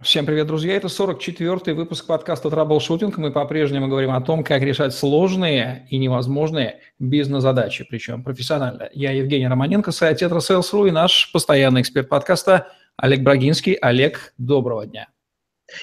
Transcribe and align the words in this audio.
Всем 0.00 0.26
привет, 0.26 0.46
друзья! 0.46 0.76
Это 0.76 0.86
44-й 0.86 1.72
выпуск 1.72 2.06
подкаста 2.06 2.50
«Траблшутинг». 2.50 3.18
Мы 3.18 3.32
по-прежнему 3.32 3.88
говорим 3.88 4.12
о 4.12 4.20
том, 4.20 4.44
как 4.44 4.62
решать 4.62 4.94
сложные 4.94 5.88
и 5.90 5.98
невозможные 5.98 6.78
бизнес-задачи, 7.00 7.84
причем 7.90 8.22
профессионально. 8.22 8.90
Я 8.92 9.10
Евгений 9.10 9.48
Романенко, 9.48 9.90
сайт 9.90 10.18
Tetrasales.ru 10.18 10.86
и 10.86 10.92
наш 10.92 11.32
постоянный 11.32 11.80
эксперт 11.80 12.08
подкаста 12.08 12.68
Олег 12.96 13.22
Брагинский. 13.22 13.72
Олег, 13.72 14.34
доброго 14.38 14.86
дня! 14.86 15.08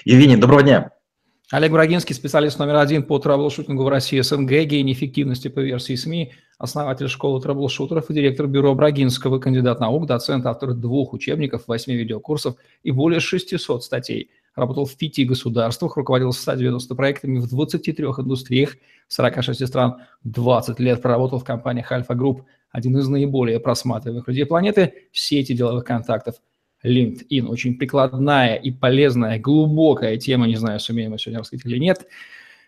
Евгений, 0.06 0.38
доброго 0.38 0.62
дня! 0.62 0.92
Олег 1.50 1.72
Брагинский, 1.72 2.14
специалист 2.14 2.58
номер 2.58 2.76
один 2.76 3.02
по 3.02 3.18
траблшутингу 3.18 3.84
в 3.84 3.88
России 3.88 4.18
СНГ, 4.18 4.50
гений 4.64 4.94
эффективности 4.94 5.48
по 5.48 5.60
версии 5.60 5.94
СМИ, 5.94 6.32
основатель 6.58 7.08
школы 7.08 7.40
траблшутеров 7.40 8.10
и 8.10 8.14
директор 8.14 8.46
бюро 8.46 8.74
Брагинского, 8.74 9.38
кандидат 9.38 9.80
наук, 9.80 10.06
доцент, 10.06 10.46
автор 10.46 10.74
двух 10.74 11.12
учебников, 11.12 11.64
восьми 11.66 11.94
видеокурсов 11.94 12.56
и 12.82 12.90
более 12.90 13.20
600 13.20 13.84
статей. 13.84 14.30
Работал 14.54 14.86
в 14.86 14.96
пяти 14.96 15.24
государствах, 15.24 15.96
руководил 15.96 16.32
190 16.32 16.94
проектами 16.94 17.38
в 17.38 17.48
23 17.48 18.04
индустриях, 18.04 18.76
46 19.08 19.66
стран, 19.66 19.96
20 20.24 20.80
лет 20.80 21.02
проработал 21.02 21.38
в 21.38 21.44
компаниях 21.44 21.92
Альфа 21.92 22.14
Групп, 22.14 22.42
один 22.70 22.96
из 22.98 23.06
наиболее 23.08 23.60
просматриваемых 23.60 24.26
людей 24.28 24.46
планеты, 24.46 24.94
в 25.12 25.18
сети 25.18 25.52
деловых 25.52 25.84
контактов– 25.84 26.36
LinkedIn. 26.84 27.46
Очень 27.48 27.76
прикладная 27.76 28.54
и 28.54 28.70
полезная, 28.70 29.38
глубокая 29.38 30.16
тема, 30.16 30.46
не 30.46 30.56
знаю, 30.56 30.80
сумеем 30.80 31.10
мы 31.10 31.18
сегодня 31.18 31.40
рассказать 31.40 31.66
или 31.66 31.78
нет. 31.78 32.06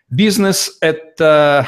Бизнес– 0.09 0.77
это 0.81 1.67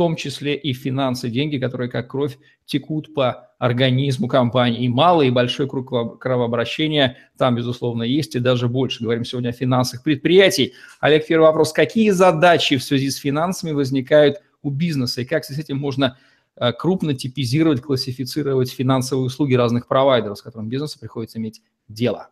том 0.00 0.16
числе 0.16 0.56
и 0.56 0.72
финансы, 0.72 1.28
деньги, 1.28 1.58
которые 1.58 1.90
как 1.90 2.10
кровь 2.10 2.38
текут 2.64 3.12
по 3.12 3.50
организму 3.58 4.28
компании. 4.28 4.84
И 4.84 4.88
малый, 4.88 5.28
и 5.28 5.30
большой 5.30 5.68
круг 5.68 6.18
кровообращения 6.18 7.18
там, 7.36 7.54
безусловно, 7.54 8.02
есть, 8.02 8.34
и 8.34 8.38
даже 8.38 8.68
больше. 8.68 9.04
Говорим 9.04 9.26
сегодня 9.26 9.50
о 9.50 9.52
финансах 9.52 10.02
предприятий. 10.02 10.72
Олег, 11.00 11.26
первый 11.26 11.44
вопрос. 11.44 11.74
Какие 11.74 12.10
задачи 12.10 12.78
в 12.78 12.82
связи 12.82 13.10
с 13.10 13.16
финансами 13.16 13.72
возникают 13.72 14.38
у 14.62 14.70
бизнеса, 14.70 15.20
и 15.20 15.26
как 15.26 15.44
с 15.44 15.58
этим 15.58 15.76
можно 15.76 16.16
Э, 16.60 16.72
крупно 16.72 17.14
типизировать, 17.14 17.80
классифицировать 17.80 18.70
финансовые 18.70 19.24
услуги 19.24 19.54
разных 19.54 19.86
провайдеров, 19.86 20.38
с 20.38 20.42
которыми 20.42 20.68
бизнесу 20.68 21.00
приходится 21.00 21.38
иметь 21.38 21.62
дело? 21.88 22.28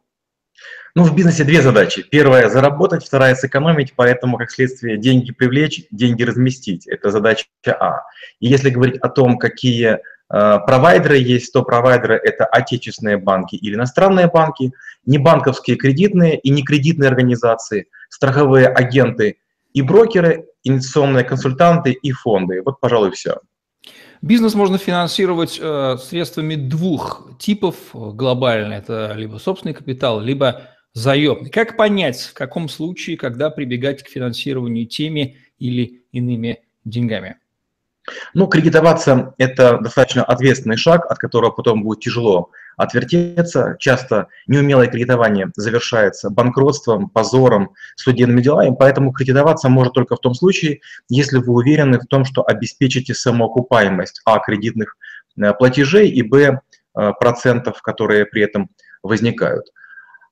Ну, 0.95 1.05
в 1.05 1.14
бизнесе 1.14 1.45
две 1.45 1.62
задачи. 1.62 2.03
Первая– 2.03 2.48
заработать, 2.51 3.05
вторая– 3.05 3.34
сэкономить, 3.37 3.95
поэтому, 3.95 4.37
как 4.37 4.51
следствие, 4.51 4.97
деньги 4.97 5.33
привлечь, 5.33 5.84
деньги 5.91 6.23
разместить. 6.23 6.87
Это 6.87 7.11
задача 7.11 7.47
А. 7.67 8.03
И 8.41 8.48
если 8.48 8.70
говорить 8.70 8.97
о 9.01 9.09
том, 9.09 9.39
какие 9.39 9.91
э, 9.91 9.98
провайдеры 10.29 11.19
есть, 11.19 11.53
то 11.53 11.62
провайдеры– 11.62 12.17
это 12.25 12.47
отечественные 12.47 13.19
банки 13.19 13.55
или 13.55 13.75
иностранные 13.75 14.27
банки, 14.27 14.73
не 15.06 15.19
банковские 15.19 15.77
кредитные 15.77 16.39
и 16.39 16.51
не 16.51 16.62
кредитные 16.62 17.09
организации, 17.09 17.86
страховые 18.09 18.67
агенты 18.67 19.36
и 19.75 19.83
брокеры, 19.83 20.47
инвестиционные 20.64 21.25
консультанты 21.25 21.92
и 21.92 22.11
фонды. 22.12 22.62
Вот, 22.64 22.81
пожалуй, 22.81 23.12
все. 23.12 23.39
Бизнес 24.20 24.55
можно 24.55 24.78
финансировать 24.78 25.58
э, 25.61 25.97
средствами 26.02 26.56
двух 26.56 27.30
типов 27.38 27.77
глобально. 27.92 28.74
Это 28.74 29.12
либо 29.14 29.38
собственный 29.38 29.74
капитал, 29.74 30.20
либо 30.20 30.62
заемный. 30.92 31.50
Как 31.50 31.77
понять, 31.77 32.20
в 32.22 32.34
каком 32.34 32.69
случае, 32.69 33.16
когда 33.16 33.50
прибегать 33.50 34.02
к 34.02 34.08
финансированию 34.08 34.86
теми 34.86 35.39
или 35.58 36.02
иными 36.12 36.61
деньгами? 36.84 37.36
Ну, 38.34 38.46
кредитоваться– 38.46 39.34
это 39.39 39.78
достаточно 39.78 40.24
ответственный 40.24 40.77
шаг, 40.77 41.11
от 41.11 41.19
которого 41.19 41.50
потом 41.50 41.83
будет 41.83 42.00
тяжело 42.00 42.50
отвертеться. 42.79 43.77
Часто 43.79 44.29
неумелое 44.47 44.87
кредитование 44.87 45.51
завершается 45.55 46.31
банкротством, 46.31 47.11
позором, 47.11 47.75
судебными 47.97 48.41
делами, 48.41 48.75
поэтому 48.79 49.12
кредитоваться 49.12 49.69
может 49.69 49.93
только 49.93 50.17
в 50.17 50.20
том 50.20 50.33
случае, 50.33 50.81
если 51.11 51.37
вы 51.37 51.53
уверены 51.53 51.98
в 51.98 52.07
том, 52.07 52.25
что 52.25 52.43
обеспечите 52.47 53.12
самоокупаемость 53.12 54.23
а. 54.25 54.39
кредитных 54.39 54.97
э, 55.36 55.52
платежей 55.52 56.08
и 56.08 56.23
б. 56.23 56.61
Э, 56.98 57.13
процентов, 57.20 57.80
которые 57.80 58.27
при 58.27 58.42
этом 58.42 58.70
возникают. 59.05 59.67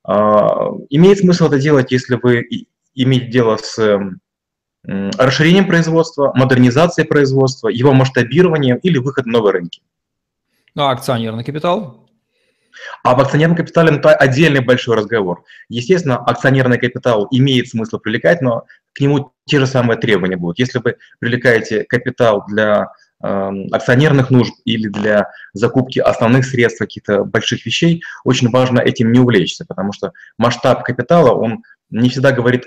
А, 0.03 0.69
имеет 0.89 1.19
смысл 1.19 1.45
это 1.45 1.59
делать, 1.59 1.93
если 1.93 2.19
вы 2.21 2.45
имеете 2.93 3.27
дело 3.27 3.57
с 3.57 3.99
расширением 4.83 5.67
производства, 5.67 6.31
модернизацией 6.35 7.07
производства, 7.07 7.69
его 7.69 7.93
масштабированием 7.93 8.77
или 8.77 8.97
выход 8.97 9.25
в 9.25 9.27
новые 9.27 9.53
рынки. 9.53 9.81
Ну, 10.75 10.83
а 10.83 10.91
акционерный 10.91 11.43
капитал? 11.43 12.06
А 13.03 13.15
в 13.15 13.19
акционерном 13.19 13.57
капитале 13.57 13.95
это 13.95 14.13
отдельный 14.13 14.61
большой 14.61 14.95
разговор. 14.95 15.43
Естественно, 15.69 16.17
акционерный 16.17 16.77
капитал 16.77 17.27
имеет 17.31 17.69
смысл 17.69 17.99
привлекать, 17.99 18.41
но 18.41 18.65
к 18.93 18.99
нему 18.99 19.31
те 19.45 19.59
же 19.59 19.67
самые 19.67 19.97
требования 19.97 20.37
будут. 20.37 20.59
Если 20.59 20.79
вы 20.79 20.97
привлекаете 21.19 21.83
капитал 21.83 22.43
для 22.47 22.89
э, 23.23 23.51
акционерных 23.71 24.29
нужд 24.29 24.53
или 24.65 24.87
для 24.87 25.27
закупки 25.53 25.99
основных 25.99 26.45
средств, 26.45 26.79
каких-то 26.79 27.23
больших 27.23 27.65
вещей, 27.65 28.01
очень 28.23 28.49
важно 28.49 28.79
этим 28.79 29.11
не 29.11 29.19
увлечься, 29.19 29.65
потому 29.67 29.93
что 29.93 30.11
масштаб 30.37 30.83
капитала, 30.83 31.31
он 31.31 31.63
не 31.89 32.09
всегда 32.09 32.31
говорит 32.31 32.65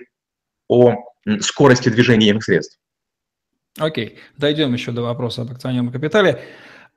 о 0.69 0.97
скорости 1.41 1.89
движения 1.89 2.31
этих 2.31 2.45
средств. 2.45 2.79
Окей, 3.79 4.19
дойдем 4.37 4.73
еще 4.73 4.93
до 4.93 5.03
вопроса 5.03 5.43
об 5.43 5.53
акционерном 5.53 5.93
капитале. 5.93 6.43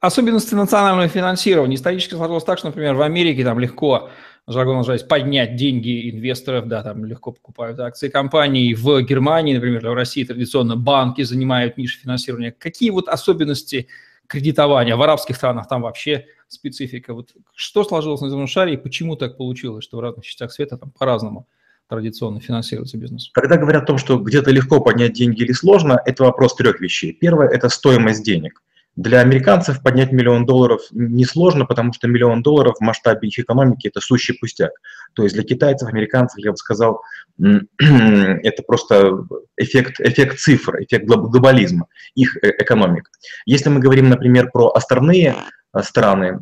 Особенности 0.03 0.53
национального 0.53 1.07
финансирования. 1.07 1.75
Исторически 1.75 2.15
сложилось 2.15 2.43
так, 2.43 2.57
что, 2.57 2.67
например, 2.67 2.93
в 2.95 3.01
Америке 3.01 3.45
там 3.45 3.57
легко, 3.57 4.09
жаргон 4.45 4.75
называется, 4.75 5.07
поднять 5.07 5.55
деньги 5.55 6.09
инвесторов, 6.09 6.67
да, 6.67 6.83
там 6.83 7.05
легко 7.05 7.31
покупают 7.31 7.79
акции 7.79 8.09
компаний. 8.09 8.73
В 8.73 9.01
Германии, 9.03 9.53
например, 9.55 9.89
в 9.89 9.93
России 9.93 10.25
традиционно 10.25 10.75
банки 10.75 11.21
занимают 11.21 11.77
нишу 11.77 12.01
финансирования. 12.01 12.51
Какие 12.51 12.89
вот 12.89 13.07
особенности 13.07 13.87
кредитования 14.27 14.97
в 14.97 15.01
арабских 15.01 15.37
странах, 15.37 15.69
там 15.69 15.83
вообще 15.83 16.25
специфика. 16.49 17.13
Вот 17.13 17.29
что 17.55 17.85
сложилось 17.85 18.19
на 18.19 18.29
земном 18.29 18.47
шаре 18.47 18.73
и 18.73 18.77
почему 18.77 19.15
так 19.15 19.37
получилось, 19.37 19.85
что 19.85 19.95
в 19.95 20.01
разных 20.01 20.25
частях 20.25 20.51
света 20.51 20.77
там 20.77 20.91
по-разному 20.91 21.47
традиционно 21.87 22.41
финансируется 22.41 22.97
бизнес? 22.97 23.29
Когда 23.31 23.55
говорят 23.55 23.83
о 23.83 23.85
том, 23.85 23.97
что 23.97 24.17
где-то 24.17 24.51
легко 24.51 24.81
поднять 24.81 25.13
деньги 25.13 25.43
или 25.43 25.53
сложно, 25.53 25.97
это 26.05 26.25
вопрос 26.25 26.55
трех 26.55 26.81
вещей. 26.81 27.13
Первое– 27.13 27.47
это 27.49 27.69
стоимость 27.69 28.25
денег. 28.25 28.61
Для 28.95 29.21
американцев 29.21 29.81
поднять 29.81 30.11
миллион 30.11 30.45
долларов 30.45 30.81
несложно, 30.91 31.65
потому 31.65 31.93
что 31.93 32.07
миллион 32.07 32.43
долларов 32.43 32.75
в 32.77 32.83
масштабе 32.83 33.27
их 33.27 33.39
экономики– 33.39 33.87
это 33.89 34.01
сущий 34.01 34.37
пустяк. 34.37 34.71
То 35.13 35.23
есть 35.23 35.35
для 35.35 35.43
китайцев, 35.43 35.89
американцев, 35.89 36.43
я 36.43 36.51
бы 36.51 36.57
сказал, 36.57 37.01
это 37.37 38.63
просто 38.63 39.25
эффект, 39.57 39.99
эффект 39.99 40.39
цифр, 40.39 40.81
эффект 40.81 41.05
глобализма, 41.05 41.87
их 42.15 42.37
э, 42.37 42.51
экономик. 42.59 43.09
Если 43.45 43.69
мы 43.69 43.79
говорим, 43.79 44.09
например, 44.09 44.49
про 44.51 44.69
островные 44.69 45.35
Э, 45.73 45.81
страны. 45.81 46.39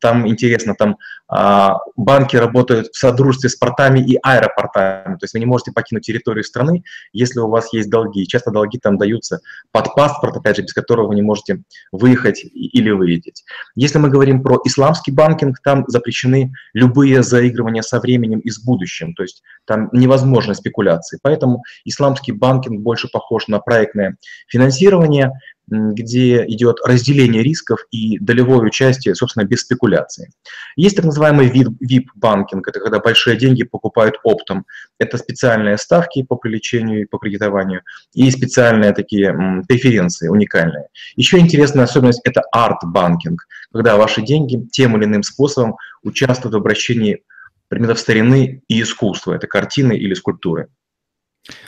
Там 0.00 0.26
интересно, 0.26 0.74
там 0.74 0.96
а, 1.28 1.78
банки 1.96 2.36
работают 2.36 2.88
в 2.88 2.98
содружестве 2.98 3.48
с 3.48 3.54
портами 3.54 4.00
и 4.00 4.18
аэропортами. 4.22 5.14
То 5.14 5.24
есть 5.24 5.34
вы 5.34 5.40
не 5.40 5.46
можете 5.46 5.72
покинуть 5.72 6.04
территорию 6.04 6.42
страны, 6.42 6.82
если 7.12 7.38
у 7.38 7.48
вас 7.48 7.72
есть 7.72 7.90
долги. 7.90 8.26
Часто 8.26 8.50
долги 8.50 8.78
там 8.78 8.98
даются 8.98 9.40
под 9.70 9.94
паспорт, 9.94 10.36
опять 10.36 10.56
же, 10.56 10.62
без 10.62 10.72
которого 10.72 11.08
вы 11.08 11.14
не 11.14 11.22
можете 11.22 11.62
выехать 11.92 12.44
или 12.44 12.90
вылететь. 12.90 13.44
Если 13.76 13.98
мы 13.98 14.10
говорим 14.10 14.42
про 14.42 14.60
исламский 14.64 15.12
банкинг, 15.12 15.60
там 15.62 15.84
запрещены 15.86 16.52
любые 16.74 17.22
заигрывания 17.22 17.82
со 17.82 18.00
временем 18.00 18.11
и 18.14 18.50
с 18.50 18.62
будущим. 18.62 19.14
То 19.14 19.22
есть 19.22 19.42
там 19.64 19.88
невозможны 19.92 20.54
спекуляции. 20.54 21.18
Поэтому 21.22 21.62
исламский 21.84 22.32
банкинг 22.32 22.80
больше 22.80 23.08
похож 23.08 23.48
на 23.48 23.58
проектное 23.58 24.16
финансирование– 24.48 25.32
где 25.68 26.44
идет 26.46 26.78
разделение 26.84 27.42
рисков 27.42 27.86
и 27.90 28.18
долевое 28.18 28.60
участие, 28.60 29.14
собственно, 29.14 29.44
без 29.44 29.60
спекуляции. 29.60 30.30
Есть 30.76 30.96
так 30.96 31.04
называемый 31.04 31.48
VIP-банкинг, 31.50 32.68
это 32.68 32.80
когда 32.80 32.98
большие 32.98 33.36
деньги 33.36 33.62
покупают 33.62 34.16
оптом. 34.24 34.66
Это 34.98 35.16
специальные 35.18 35.78
ставки 35.78 36.22
по 36.22 36.36
привлечению 36.36 37.02
и 37.02 37.04
по 37.06 37.18
кредитованию 37.18 37.82
и 38.12 38.30
специальные 38.30 38.92
такие 38.92 39.34
преференции 39.68 40.28
уникальные. 40.28 40.88
Еще 41.16 41.38
интересная 41.38 41.84
особенность– 41.84 42.20
это 42.24 42.42
арт-банкинг, 42.52 43.46
когда 43.72 43.96
ваши 43.96 44.20
деньги 44.22 44.66
тем 44.72 44.96
или 44.96 45.04
иным 45.04 45.22
способом 45.22 45.76
участвуют 46.02 46.54
в 46.54 46.58
обращении 46.58 47.22
предметов 47.72 47.98
старины 47.98 48.62
и 48.68 48.82
искусства. 48.82 49.32
Это 49.32 49.46
картины 49.46 49.94
или 49.94 50.14
скульптуры. 50.14 50.68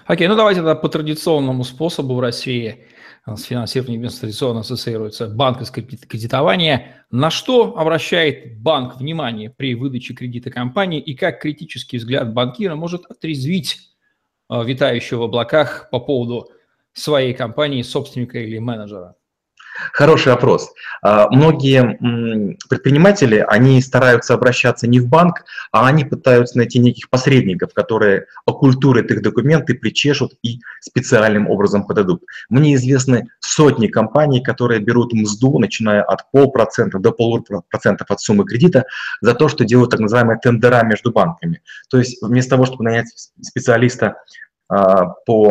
Окей, 0.06 0.28
ну 0.28 0.36
давайте 0.36 0.60
тогда 0.60 0.74
по 0.76 0.88
традиционному 0.88 1.64
способу 1.64 2.14
в 2.14 2.20
России– 2.20 2.86
с 3.26 3.44
финансированием 3.44 4.06
традиционно 4.08 4.60
ассоциируется 4.60 5.28
банковское 5.28 5.82
кредитование. 5.82 7.06
На 7.10 7.30
что 7.30 7.78
обращает 7.78 8.60
банк 8.60 8.96
внимание 8.98 9.48
при 9.48 9.74
выдаче 9.74 10.12
кредита 10.12 10.50
компании 10.50 11.00
и 11.00 11.14
как 11.14 11.40
критический 11.40 11.96
взгляд 11.96 12.34
банкира 12.34 12.74
может 12.74 13.06
отрезвить 13.06 13.78
э, 14.50 14.62
витающего 14.64 15.20
в 15.20 15.22
облаках 15.24 15.88
по 15.90 16.00
поводу 16.00 16.50
своей 16.92 17.32
компании, 17.32 17.80
собственника 17.80 18.38
или 18.38 18.58
менеджера? 18.58 19.14
Хороший 19.92 20.28
вопрос. 20.28 20.72
А, 21.02 21.28
многие 21.30 21.98
предприниматели, 22.68 23.44
они 23.46 23.80
стараются 23.82 24.34
обращаться 24.34 24.86
не 24.86 25.00
в 25.00 25.08
банк, 25.08 25.44
а 25.72 25.86
они 25.86 26.04
пытаются 26.04 26.56
найти 26.56 26.78
неких 26.78 27.10
посредников, 27.10 27.74
которые 27.74 28.26
оккультурят 28.46 29.10
их 29.10 29.22
документы, 29.22 29.74
причешут 29.74 30.34
и 30.42 30.60
специальным 30.80 31.50
образом 31.50 31.86
подадут. 31.86 32.22
Мне 32.48 32.74
известны 32.74 33.28
сотни 33.40 33.88
компаний, 33.88 34.42
которые 34.42 34.80
берут 34.80 35.12
мзду, 35.12 35.58
начиная 35.58 36.02
от 36.02 36.30
полпроцента 36.30 36.98
до 36.98 37.10
полупроцента 37.10 38.04
от 38.08 38.20
суммы 38.20 38.44
кредита, 38.44 38.84
за 39.20 39.34
то, 39.34 39.48
что 39.48 39.64
делают 39.64 39.90
так 39.90 40.00
называемые 40.00 40.38
тендера 40.38 40.84
между 40.84 41.10
банками. 41.10 41.62
То 41.90 41.98
есть 41.98 42.22
вместо 42.22 42.50
того, 42.50 42.66
чтобы 42.66 42.84
нанять 42.84 43.06
специалиста 43.40 44.16
по 44.66 45.50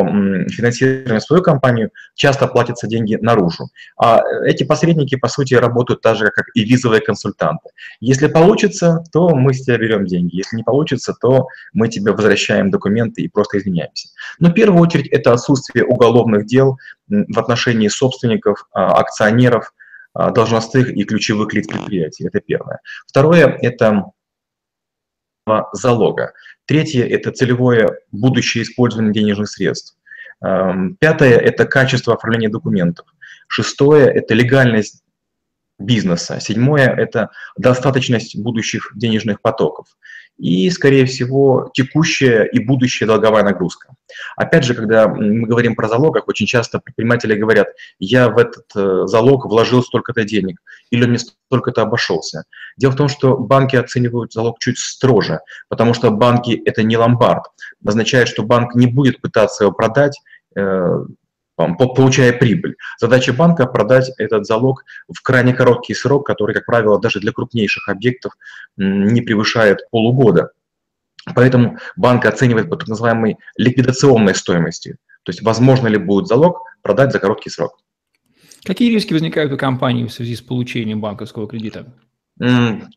финансированию 0.50 1.22
свою 1.22 1.44
компанию, 1.44 1.92
часто 2.16 2.48
платятся 2.48 2.88
деньги 2.88 3.16
наружу. 3.22 3.70
А 3.98 4.22
эти 4.46 4.64
посредники, 4.64 5.16
по 5.16 5.28
сути, 5.28 5.54
работают 5.54 6.02
так 6.02 6.18
же, 6.18 6.32
как 6.32 6.46
и 6.56 6.64
визовые 6.64 7.02
консультанты. 7.02 7.70
Если 8.00 8.28
получится, 8.28 9.04
то 9.12 9.30
мы 9.30 9.54
с 9.54 9.64
тебя 9.64 9.78
берем 9.78 10.06
деньги. 10.06 10.38
Если 10.38 10.58
не 10.58 10.64
получится, 10.64 11.14
то 11.20 11.48
мы 11.74 11.90
тебе 11.90 12.12
возвращаем 12.12 12.72
документы 12.72 13.22
и 13.22 13.28
просто 13.28 13.60
извиняемся. 13.60 14.10
Но 14.40 14.50
в 14.50 14.54
первую 14.54 14.82
очередь 14.82 15.08
это 15.08 15.34
отсутствие 15.34 15.86
уголовных 15.86 16.46
дел 16.46 16.78
в 17.08 17.40
отношении 17.40 17.88
собственников, 17.88 18.66
а, 18.74 19.00
акционеров, 19.00 19.74
а, 20.14 20.32
должностных 20.32 20.90
и 20.90 21.04
ключевых 21.04 21.54
лиц 21.54 21.68
предприятий. 21.68 22.28
Это 22.28 22.40
первое. 22.40 22.80
Второе– 23.08 23.48
это 23.62 24.06
залога. 25.74 26.34
Третье– 26.66 27.06
это 27.10 27.32
целевое 27.32 28.00
будущее 28.12 28.64
использование 28.64 29.14
денежных 29.14 29.50
средств. 29.50 29.98
Эм, 30.42 30.96
пятое– 31.00 31.38
это 31.40 31.66
качество 31.66 32.14
оформления 32.14 32.50
документов. 32.50 33.06
Шестое– 33.48 34.08
это 34.14 34.34
легальность 34.34 35.04
бизнеса. 35.80 36.40
Седьмое– 36.40 36.88
это 36.98 37.32
достаточность 37.58 38.38
будущих 38.38 38.92
денежных 38.96 39.42
потоков 39.42 39.88
и, 40.38 40.70
скорее 40.70 41.06
всего, 41.06 41.70
текущая 41.74 42.44
и 42.44 42.60
будущая 42.60 43.08
долговая 43.08 43.44
нагрузка. 43.44 43.94
Опять 44.36 44.64
же, 44.64 44.74
когда 44.74 45.08
мы 45.08 45.48
говорим 45.48 45.76
про 45.76 45.88
залогах, 45.88 46.28
очень 46.28 46.48
часто 46.48 46.80
предприниматели 46.80 47.36
говорят, 47.36 47.68
я 48.00 48.30
в 48.30 48.38
этот 48.38 48.66
э, 48.76 49.04
залог 49.06 49.46
вложил 49.46 49.84
столько-то 49.84 50.24
денег, 50.24 50.60
или 50.90 51.04
он 51.04 51.12
мне 51.12 51.20
столько-то 51.20 51.84
обошелся. 51.84 52.44
Дело 52.78 52.92
в 52.92 52.96
том, 52.96 53.08
что 53.08 53.38
банки 53.38 53.76
оценивают 53.76 54.34
залог 54.34 54.60
чуть 54.60 54.80
строже, 54.80 55.40
потому 55.70 55.94
что 55.94 56.12
банки– 56.12 56.62
это 56.66 56.84
не 56.84 56.98
ломбард. 56.98 57.44
Означает, 57.86 58.28
что 58.28 58.44
банк 58.44 58.76
не 58.76 58.88
будет 58.88 59.22
пытаться 59.22 59.66
его 59.66 59.74
продать, 59.74 60.20
э, 60.56 61.06
получая 61.56 62.34
прибыль. 62.34 62.76
Задача 63.00 63.34
банка– 63.34 63.66
продать 63.68 64.12
этот 64.18 64.46
залог 64.46 64.84
в 65.08 65.22
крайне 65.22 65.54
короткий 65.54 65.94
срок, 65.94 66.26
который, 66.26 66.54
как 66.54 66.66
правило, 66.66 67.00
даже 67.00 67.20
для 67.20 67.32
крупнейших 67.32 67.90
объектов 67.90 68.34
не 68.78 69.22
превышает 69.22 69.90
полугода. 69.92 70.52
Поэтому 71.36 71.78
банк 71.96 72.26
оценивает 72.26 72.70
по 72.70 72.76
так 72.76 72.88
называемой 72.88 73.38
ликвидационной 73.56 74.36
стоимости, 74.36 74.98
то 75.24 75.30
есть 75.30 75.42
возможно 75.42 75.88
ли 75.88 75.98
будет 75.98 76.28
залог 76.28 76.64
продать 76.82 77.12
за 77.12 77.20
короткий 77.20 77.50
срок. 77.50 77.80
Какие 78.64 78.94
риски 78.94 79.14
возникают 79.14 79.52
у 79.52 79.58
компании 79.58 80.06
в 80.06 80.12
связи 80.12 80.36
с 80.36 80.42
получением 80.42 81.02
банковского 81.02 81.48
кредита? 81.48 81.94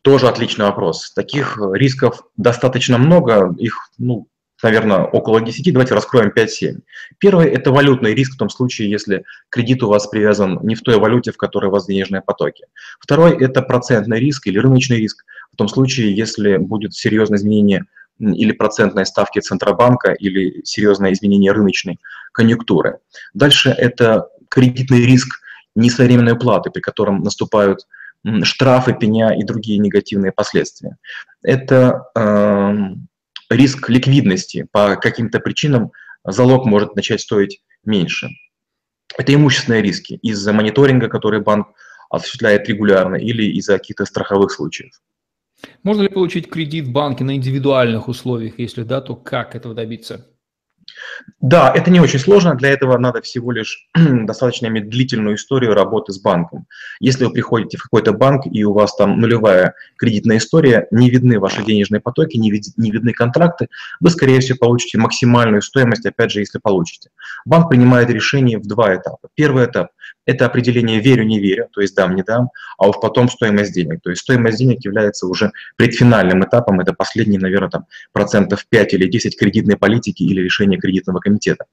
Тоже 0.01 0.27
отличный 0.27 0.65
вопрос. 0.65 1.11
Таких 1.13 1.59
рисков 1.73 2.23
достаточно 2.37 2.97
много, 2.97 3.55
их 3.59 3.91
ну, 3.97 4.27
наверное, 4.63 5.03
около 5.03 5.41
10, 5.41 5.71
давайте 5.73 5.93
раскроем 5.93 6.31
5-7. 6.35 6.79
Первый– 7.19 7.47
это 7.49 7.71
валютный 7.71 8.13
риск 8.13 8.33
в 8.33 8.37
том 8.37 8.49
случае, 8.49 8.89
если 8.89 9.23
кредит 9.49 9.83
у 9.83 9.89
вас 9.89 10.07
привязан 10.07 10.59
не 10.63 10.75
в 10.75 10.81
той 10.81 10.97
валюте, 10.97 11.31
в 11.31 11.37
которой 11.37 11.67
у 11.67 11.71
вас 11.71 11.85
денежные 11.85 12.21
потоки. 12.21 12.65
Второй– 12.99 13.37
это 13.43 13.61
процентный 13.61 14.19
риск 14.19 14.47
или 14.47 14.57
рыночный 14.57 14.97
риск 14.97 15.25
в 15.51 15.55
том 15.55 15.67
случае, 15.67 16.15
если 16.15 16.57
будет 16.57 16.93
серьезное 16.93 17.37
изменение 17.37 17.85
или 18.19 18.51
процентной 18.51 19.05
ставки 19.05 19.39
Центробанка, 19.39 20.11
или 20.11 20.63
серьезное 20.63 21.13
изменение 21.13 21.51
рыночной 21.51 21.99
конъюнктуры. 22.31 22.97
Дальше 23.33 23.69
это 23.69 24.27
кредитный 24.49 25.05
риск 25.05 25.39
несвоевременной 25.75 26.33
уплаты, 26.33 26.71
при 26.71 26.81
котором 26.81 27.21
наступают 27.21 27.87
штрафы, 28.43 28.93
пеня 28.93 29.37
и 29.37 29.43
другие 29.43 29.77
негативные 29.77 30.31
последствия. 30.31 30.97
Это 31.43 32.09
э, 32.15 32.73
риск 33.49 33.89
ликвидности 33.89 34.67
по 34.71 34.95
каким-то 34.95 35.39
причинам 35.39 35.91
залог 36.23 36.65
может 36.65 36.95
начать 36.95 37.21
стоить 37.21 37.61
меньше. 37.85 38.29
Это 39.17 39.33
имущественные 39.33 39.81
риски 39.81 40.19
из-за 40.21 40.53
мониторинга, 40.53 41.07
который 41.07 41.41
банк 41.41 41.67
осуществляет 42.09 42.67
регулярно, 42.67 43.15
или 43.15 43.43
из-за 43.57 43.77
каких-то 43.77 44.05
страховых 44.05 44.51
случаев. 44.51 44.91
Можно 45.83 46.03
ли 46.03 46.09
получить 46.09 46.49
кредит 46.49 46.85
в 46.85 46.91
банке 46.91 47.23
на 47.23 47.35
индивидуальных 47.35 48.07
условиях? 48.07 48.59
Если 48.59 48.83
да, 48.83 49.01
то 49.01 49.15
как 49.15 49.55
этого 49.55 49.73
добиться? 49.73 50.27
Да, 51.39 51.71
это 51.73 51.91
не 51.91 51.99
очень 51.99 52.19
сложно, 52.19 52.55
для 52.55 52.69
этого 52.69 52.97
надо 52.97 53.21
всего 53.21 53.51
лишь 53.51 53.87
достаточно 53.95 54.67
иметь 54.67 54.89
длительную 54.89 55.35
историю 55.35 55.73
работы 55.73 56.11
с 56.11 56.19
банком. 56.19 56.65
Если 56.99 57.25
вы 57.25 57.31
приходите 57.31 57.77
в 57.77 57.83
какой-то 57.83 58.13
банк 58.13 58.43
и 58.51 58.63
у 58.63 58.73
вас 58.73 58.95
там 58.95 59.19
нулевая 59.19 59.73
кредитная 59.97 60.37
история, 60.37 60.87
не 60.91 61.09
видны 61.09 61.39
ваши 61.39 61.63
денежные 61.63 61.99
потоки, 61.99 62.37
не, 62.37 62.51
вид, 62.51 62.65
не 62.77 62.91
видны 62.91 63.13
контракты, 63.13 63.67
вы, 63.99 64.09
скорее 64.09 64.39
всего, 64.39 64.57
получите 64.59 64.97
максимальную 64.97 65.61
стоимость, 65.61 66.05
опять 66.05 66.31
же, 66.31 66.39
если 66.39 66.59
получите. 66.59 67.09
Банк 67.45 67.69
принимает 67.69 68.09
решение 68.09 68.57
в 68.57 68.65
два 68.67 68.95
этапа. 68.95 69.29
Первый 69.35 69.65
этап 69.65 69.89
это 70.25 70.45
определение 70.45 70.99
верю, 70.99 71.23
не 71.23 71.39
верю, 71.39 71.69
то 71.71 71.81
есть 71.81 71.95
дам, 71.95 72.15
не 72.15 72.23
дам, 72.23 72.49
а 72.77 72.87
уж 72.87 72.97
потом 73.01 73.29
стоимость 73.29 73.73
денег. 73.73 74.01
То 74.01 74.09
есть 74.09 74.21
стоимость 74.21 74.57
денег 74.57 74.83
является 74.83 75.25
уже 75.25 75.51
предфинальным 75.77 76.43
этапом, 76.43 76.79
это 76.81 76.93
последний, 76.93 77.37
наверное, 77.37 77.69
там, 77.69 77.85
процентов 78.11 78.65
5 78.67 78.93
или 78.93 79.07
10 79.07 79.39
кредитной 79.39 79.77
политики 79.77 80.23
или 80.23 80.41
решения 80.41 80.77
кредитного 80.77 81.19
комитета. 81.19 81.65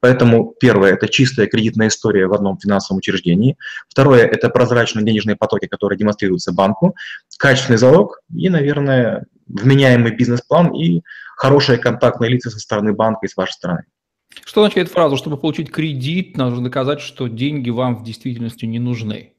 Поэтому 0.00 0.54
первое– 0.60 0.92
это 0.94 1.08
чистая 1.08 1.46
кредитная 1.46 1.88
история 1.88 2.26
в 2.26 2.32
одном 2.32 2.58
финансовом 2.58 2.98
учреждении. 2.98 3.56
Второе– 3.88 4.24
это 4.26 4.48
прозрачные 4.50 5.04
денежные 5.04 5.36
потоки, 5.36 5.66
которые 5.66 5.98
демонстрируются 5.98 6.52
банку, 6.52 6.96
качественный 7.38 7.78
залог 7.78 8.20
и, 8.34 8.48
наверное, 8.48 9.26
вменяемый 9.46 10.14
бизнес-план 10.14 10.74
и 10.74 11.02
хорошие 11.36 11.78
контактные 11.78 12.30
лица 12.30 12.50
со 12.50 12.58
стороны 12.58 12.92
банка 12.92 13.26
и 13.26 13.28
с 13.28 13.36
вашей 13.36 13.52
стороны. 13.52 13.84
Что 14.44 14.62
означает 14.62 14.90
фраза, 14.90 15.16
чтобы 15.16 15.36
получить 15.36 15.70
кредит, 15.70 16.36
нужно 16.36 16.64
доказать, 16.64 17.00
что 17.00 17.28
деньги 17.28 17.70
вам 17.70 17.96
в 17.96 18.04
действительности 18.04 18.64
не 18.64 18.78
нужны? 18.78 19.34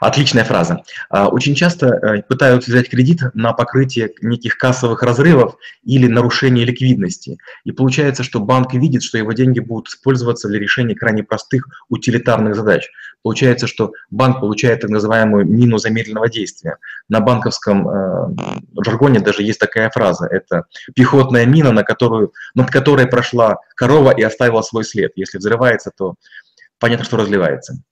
Отличная 0.00 0.44
фраза. 0.44 0.82
А, 1.10 1.28
очень 1.28 1.54
часто 1.54 1.86
э, 1.88 2.22
пытаются 2.22 2.70
взять 2.70 2.88
кредит 2.88 3.20
на 3.34 3.52
покрытие 3.52 4.12
неких 4.22 4.58
кассовых 4.58 5.02
разрывов 5.02 5.56
или 5.84 6.06
нарушение 6.06 6.64
ликвидности. 6.64 7.38
И 7.64 7.72
получается, 7.72 8.22
что 8.22 8.40
банк 8.40 8.74
видит, 8.74 9.02
что 9.02 9.18
его 9.18 9.32
деньги 9.32 9.60
будут 9.60 9.88
использоваться 9.88 10.48
для 10.48 10.58
решения 10.58 10.94
крайне 10.94 11.22
простых 11.22 11.66
утилитарных 11.88 12.54
задач. 12.54 12.88
Получается, 13.22 13.66
что 13.66 13.92
банк 14.10 14.40
получает 14.40 14.80
так 14.80 14.90
называемую 14.90 15.46
мину 15.46 15.78
замедленного 15.78 16.28
действия. 16.28 16.76
На 17.08 17.20
банковском 17.20 17.88
э, 17.88 18.34
жаргоне 18.84 19.20
даже 19.20 19.42
есть 19.42 19.58
такая 19.58 19.90
фраза. 19.90 20.26
Это 20.26 20.64
пехотная 20.94 21.46
мина, 21.46 21.72
на 21.72 21.82
которую, 21.82 22.32
над 22.54 22.70
которой 22.70 23.06
прошла 23.06 23.58
корова 23.74 24.12
и 24.12 24.22
оставила 24.22 24.62
свой 24.62 24.84
след. 24.84 25.12
Если 25.16 25.38
взрывается, 25.38 25.90
то 25.96 26.14
понятно, 26.78 27.04
что 27.04 27.16
разливается. 27.16 27.82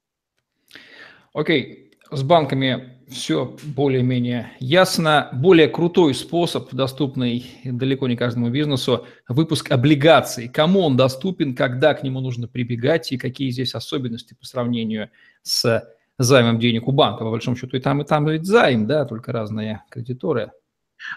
Окей, 1.33 1.86
с 2.11 2.23
банками 2.23 2.97
все 3.09 3.57
более-менее 3.65 4.53
ясно. 4.59 5.29
Более 5.33 5.69
крутой 5.69 6.15
способ, 6.15 6.73
доступный 6.73 7.47
далеко 7.65 8.09
не 8.09 8.17
каждому 8.17 8.51
бизнесу, 8.51 9.07
выпуск 9.29 9.71
облигаций. 9.71 10.49
Кому 10.49 10.81
он 10.81 10.97
доступен, 10.97 11.55
когда 11.55 11.95
к 11.95 12.03
нему 12.03 12.21
нужно 12.21 12.49
прибегать 12.49 13.13
и 13.13 13.19
какие 13.19 13.51
здесь 13.51 13.75
особенности 13.75 14.35
по 14.35 14.45
сравнению 14.45 15.11
с 15.43 15.89
займом 16.19 16.59
денег 16.59 16.89
у 16.89 16.93
банка. 16.93 17.25
По 17.25 17.31
большому 17.31 17.57
счету 17.57 17.77
и 17.77 17.81
там, 17.81 18.03
и 18.03 18.05
там 18.05 18.27
ведь 18.29 18.45
займ, 18.45 18.87
да, 18.87 19.05
только 19.05 19.33
разные 19.33 19.83
кредиторы. 19.91 20.51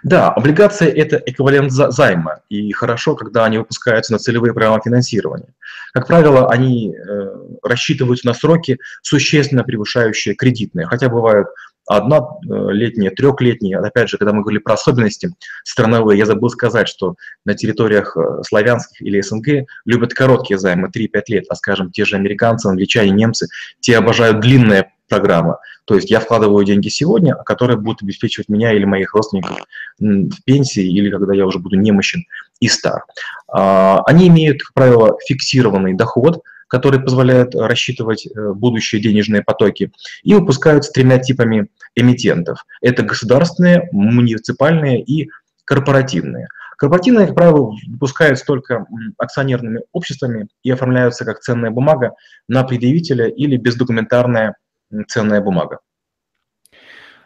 Да, 0.04 0.30
облигации– 0.32 0.88
это 0.96 1.22
эквивалент 1.26 1.72
займа, 1.72 2.42
и 2.50 2.72
хорошо, 2.72 3.16
когда 3.16 3.46
они 3.46 3.58
выпускаются 3.58 4.14
на 4.14 4.20
целевые 4.20 4.54
программы 4.54 4.82
финансирования. 4.84 5.54
Как 5.94 6.08
правило, 6.08 6.50
они 6.50 6.94
э, 6.96 7.36
рассчитываются 7.64 8.28
на 8.28 8.34
сроки, 8.34 8.78
существенно 9.02 9.64
превышающие 9.64 10.36
кредитные, 10.36 10.86
хотя 10.86 11.10
бывают 11.10 11.48
однолетние, 11.90 13.10
трехлетние. 13.10 13.80
Опять 13.80 14.10
же, 14.10 14.18
когда 14.18 14.32
мы 14.32 14.42
говорили 14.42 14.62
про 14.62 14.76
особенности 14.76 15.32
страновые, 15.64 16.20
я 16.20 16.26
забыл 16.26 16.50
сказать, 16.50 16.88
что 16.88 17.16
на 17.46 17.56
территориях 17.56 18.16
э, 18.16 18.44
славянских 18.48 19.02
или 19.02 19.20
СНГ 19.20 19.68
любят 19.86 20.14
короткие 20.14 20.60
займы, 20.60 20.90
3-5 20.96 21.22
лет, 21.28 21.46
а, 21.50 21.56
скажем, 21.56 21.92
те 21.92 22.06
же 22.06 22.16
американцы, 22.16 22.68
англичане, 22.68 23.10
немцы, 23.12 23.48
те 23.80 23.98
обожают 23.98 24.40
длинные 24.40 24.92
программа. 25.10 25.60
То 25.86 25.96
есть 25.96 26.10
я 26.10 26.20
вкладываю 26.20 26.64
деньги 26.66 26.88
сегодня, 26.90 27.36
которые 27.36 27.78
будут 27.78 28.04
обеспечивать 28.04 28.48
меня 28.48 28.72
или 28.74 28.86
моих 28.86 29.14
родственников 29.14 29.58
в 30.00 30.44
пенсии 30.46 30.86
или 30.86 31.10
когда 31.10 31.34
я 31.34 31.46
уже 31.46 31.60
буду 31.60 31.76
немощен 31.76 32.24
и 32.60 32.68
стар. 32.68 33.04
А, 33.48 34.02
они 34.06 34.28
имеют, 34.28 34.62
как 34.62 34.74
правило, 34.74 35.18
фиксированный 35.28 35.94
доход, 35.94 36.42
которые 36.70 37.02
позволяют 37.02 37.56
рассчитывать 37.56 38.28
э, 38.28 38.54
будущие 38.54 39.02
денежные 39.02 39.42
потоки, 39.42 39.92
и 40.24 40.36
выпускаются 40.36 40.92
тремя 40.92 41.18
типами 41.18 41.68
эмитентов. 41.96 42.64
Это 42.82 43.02
государственные, 43.02 43.90
муниципальные 43.92 45.02
и 45.02 45.30
корпоративные. 45.66 46.48
Корпоративные, 46.78 47.26
как 47.26 47.36
правило, 47.36 47.76
выпускаются 47.88 48.46
только 48.46 48.86
акционерными 49.18 49.82
обществами 49.92 50.48
и 50.64 50.72
оформляются 50.72 51.26
как 51.26 51.42
ценная 51.42 51.72
бумага 51.72 52.14
на 52.48 52.64
предъявителя 52.64 53.28
или 53.28 53.58
бездокументарная 53.58 54.56
ценная 55.08 55.42
бумага. 55.42 55.80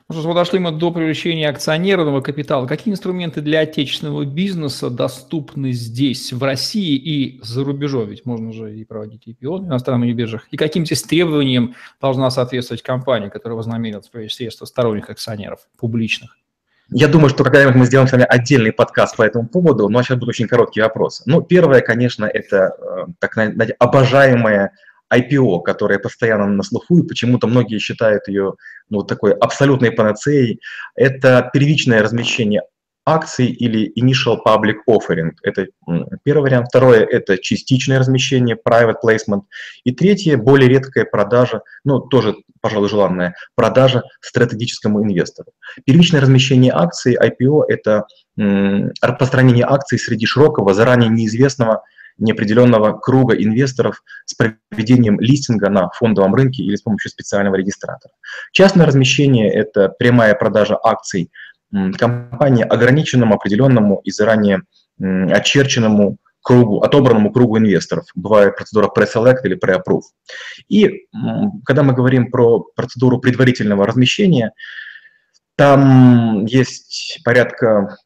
Ну 0.10 0.20
что, 0.20 0.28
подошли 0.28 0.60
мы 0.60 0.72
до 0.72 0.92
привлечения 0.92 1.50
акционерного 1.50 2.20
капитала. 2.20 2.68
Какие 2.68 2.94
инструменты 2.94 3.40
для 3.40 3.62
отечественного 3.62 4.26
бизнеса 4.26 4.90
доступны 4.90 5.72
здесь, 5.72 6.34
в 6.34 6.44
России 6.44 6.96
и 6.98 7.40
за 7.42 7.64
рубежом? 7.64 8.10
Ведь 8.10 8.26
можно 8.26 8.52
же 8.52 8.78
и 8.78 8.84
проводить 8.84 9.28
IPO 9.28 9.62
на 9.62 9.68
иностранных 9.68 10.14
биржах. 10.14 10.48
И 10.52 10.58
каким 10.58 10.86
здесь 10.86 11.04
требованиям 11.04 11.76
должна 12.02 12.30
соответствовать 12.32 12.84
компания, 12.84 13.30
которая 13.30 13.56
вознамерилась 13.56 14.10
привлечь 14.10 14.36
средства 14.36 14.66
сторонних 14.66 15.10
акционеров, 15.10 15.62
публичных? 15.80 16.38
Я 16.90 17.08
думаю, 17.08 17.30
что 17.30 17.46
когда-нибудь 17.46 17.76
мы 17.76 17.86
сделаем 17.86 18.08
с 18.10 18.12
вами 18.12 18.26
отдельный 18.28 18.74
подкаст 18.74 19.16
по 19.16 19.24
этому 19.24 19.48
поводу, 19.48 19.88
но 19.88 20.04
сейчас 20.04 20.18
будут 20.18 20.30
очень 20.30 20.48
короткие 20.48 20.84
вопросы. 20.84 21.24
Ну, 21.26 21.42
первое, 21.42 21.80
конечно, 21.80 22.26
это 22.26 22.76
э, 22.78 23.12
так 23.20 23.38
обожаемая 23.80 24.74
IPO, 25.14 25.62
которая 25.62 26.00
постоянно 26.00 26.48
на 26.48 26.64
слуху, 26.64 27.00
и 27.00 27.08
почему-то 27.08 27.48
многие 27.48 27.80
считают 27.80 28.28
ее 28.28 28.54
ну, 28.90 29.04
такой 29.04 29.34
абсолютной 29.34 29.92
панацеей, 29.92 30.60
это 30.96 31.50
первичное 31.54 32.02
размещение 32.02 32.62
акций 33.06 33.48
или 33.48 33.92
initial 34.00 34.38
public 34.46 34.78
offering. 34.90 35.32
Это 35.44 35.68
первый 36.24 36.44
вариант. 36.44 36.68
Второе– 36.70 37.02
это 37.12 37.38
частичное 37.38 38.00
размещение, 38.00 38.58
private 38.58 38.96
placement. 39.04 39.42
И 39.84 39.92
третье– 39.92 40.38
более 40.38 40.70
редкая 40.70 41.06
продажа, 41.06 41.62
ну, 41.84 42.00
тоже, 42.00 42.36
пожалуй, 42.62 42.90
желанная, 42.90 43.36
продажа 43.56 44.04
стратегическому 44.22 45.04
инвестору. 45.04 45.52
Первичное 45.86 46.22
размещение 46.22 46.72
акций, 46.74 47.18
IPO– 47.18 47.64
это 47.68 48.06
распространение 48.38 49.66
акций 49.66 50.00
среди 50.00 50.26
широкого, 50.26 50.74
заранее 50.74 51.10
неизвестного 51.10 51.84
неопределенного 52.18 52.94
круга 52.94 53.36
инвесторов 53.36 54.04
с 54.26 54.36
проведением 54.36 55.20
листинга 55.20 55.70
на 55.70 55.90
фондовом 55.90 56.36
рынке 56.36 56.64
или 56.64 56.76
с 56.76 56.82
помощью 56.82 57.12
специального 57.12 57.56
регистратора. 57.56 58.14
Частное 58.52 58.86
размещение– 58.86 59.52
это 59.54 59.90
прямая 59.90 60.36
продажа 60.36 60.78
акций 60.82 61.32
компании 61.98 62.64
ограниченному, 62.64 63.36
определенному 63.36 64.00
и 64.04 64.12
заранее 64.12 64.62
очерченному 65.00 66.18
кругу, 66.44 66.82
отобранному 66.82 67.32
кругу 67.32 67.58
инвесторов. 67.58 68.06
Бывает 68.16 68.56
процедура 68.56 68.92
pre-select 68.96 69.40
или 69.44 69.58
pre-approve. 69.58 70.04
И 70.68 71.08
когда 71.66 71.84
мы 71.84 71.94
говорим 71.94 72.30
про 72.30 72.60
процедуру 72.76 73.20
предварительного 73.20 73.88
размещения, 73.88 74.52
там 75.56 76.46
есть 76.46 77.22
порядка 77.24 77.98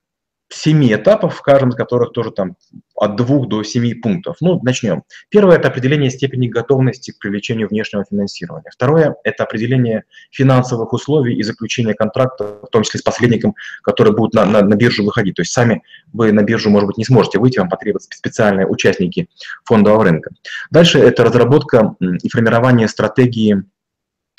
семи 0.50 0.94
этапов, 0.94 1.36
в 1.36 1.42
каждом 1.42 1.70
из 1.70 1.76
которых 1.76 2.12
тоже 2.14 2.32
там 2.32 2.56
от 2.96 3.16
двух 3.16 3.48
до 3.48 3.64
семи 3.64 3.94
пунктов. 3.94 4.38
Ну, 4.42 4.60
начнем. 4.64 5.04
Первое– 5.30 5.58
это 5.58 5.68
определение 5.68 6.10
степени 6.10 6.48
готовности 6.48 7.12
к 7.12 7.20
привлечению 7.20 7.68
внешнего 7.68 8.06
финансирования. 8.10 8.70
Второе– 8.74 9.16
это 9.24 9.44
определение 9.44 10.04
финансовых 10.32 10.94
условий 10.94 11.36
и 11.36 11.44
заключение 11.44 11.94
контракта, 11.94 12.60
в 12.64 12.68
том 12.72 12.84
числе 12.84 13.00
с 13.00 13.04
посредником, 13.04 13.56
который 13.84 14.16
будет 14.16 14.34
на, 14.34 14.46
на, 14.46 14.62
на 14.62 14.76
биржу 14.76 15.04
выходить. 15.04 15.36
То 15.36 15.42
есть 15.42 15.52
сами 15.52 15.84
вы 16.14 16.32
на 16.32 16.44
биржу, 16.44 16.70
может 16.70 16.88
быть, 16.88 16.98
не 16.98 17.06
сможете 17.06 17.40
выйти, 17.40 17.60
вам 17.60 17.70
потребуются 17.70 18.10
специальные 18.12 18.68
участники 18.68 19.30
фондового 19.66 20.06
рынка. 20.06 20.32
Дальше 20.72 21.00
это 21.00 21.24
разработка 21.24 21.96
и 22.00 22.30
формирование 22.30 22.88
стратегии 22.88 23.64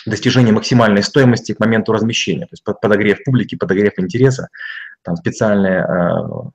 достижения 0.06 0.52
максимальной 0.52 1.02
стоимости 1.02 1.52
к 1.52 1.60
моменту 1.60 1.92
размещения, 1.92 2.46
то 2.46 2.52
есть 2.52 2.64
подогрев 2.64 3.22
публики, 3.24 3.56
подогрев 3.56 3.94
интереса, 3.98 4.48
там 5.02 5.16
специальные 5.16 5.84
э, 5.84 6.50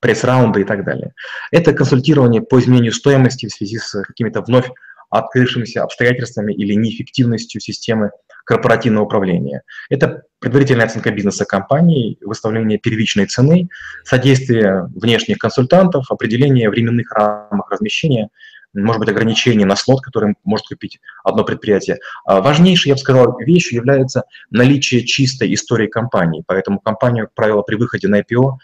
пресс-раунды 0.00 0.62
и 0.62 0.64
так 0.64 0.84
далее. 0.84 1.12
Это 1.50 1.72
консультирование 1.72 2.42
по 2.42 2.58
изменению 2.58 2.92
стоимости 2.92 3.46
в 3.46 3.52
связи 3.52 3.78
с 3.78 4.02
какими-то 4.02 4.42
вновь 4.42 4.70
открывшимися 5.10 5.82
обстоятельствами 5.82 6.54
или 6.54 6.72
неэффективностью 6.74 7.60
системы 7.60 8.10
корпоративного 8.44 9.04
управления. 9.04 9.62
Это 9.90 10.22
предварительная 10.40 10.86
оценка 10.86 11.10
бизнеса 11.10 11.44
компании, 11.44 12.18
выставление 12.22 12.78
первичной 12.78 13.26
цены, 13.26 13.68
содействие 14.04 14.88
внешних 14.94 15.38
консультантов, 15.38 16.10
определение 16.10 16.68
временных 16.70 17.12
рамок 17.12 17.70
размещения, 17.70 18.30
может 18.74 19.00
быть, 19.00 19.08
ограничения 19.08 19.66
на 19.66 19.76
слот, 19.76 20.00
который 20.00 20.34
может 20.44 20.66
купить 20.66 21.00
одно 21.24 21.44
предприятие. 21.44 21.98
А 22.24 22.40
важнейшей, 22.40 22.88
я 22.88 22.94
бы 22.94 23.00
сказал, 23.00 23.38
вещью 23.38 23.76
является 23.76 24.24
наличие 24.50 25.04
чистой 25.04 25.52
истории 25.54 25.86
компании. 25.86 26.42
Поэтому 26.46 26.80
компанию, 26.80 27.26
как 27.26 27.34
правило, 27.34 27.62
при 27.62 27.76
выходе 27.76 28.08
на 28.08 28.20
IPO 28.20 28.58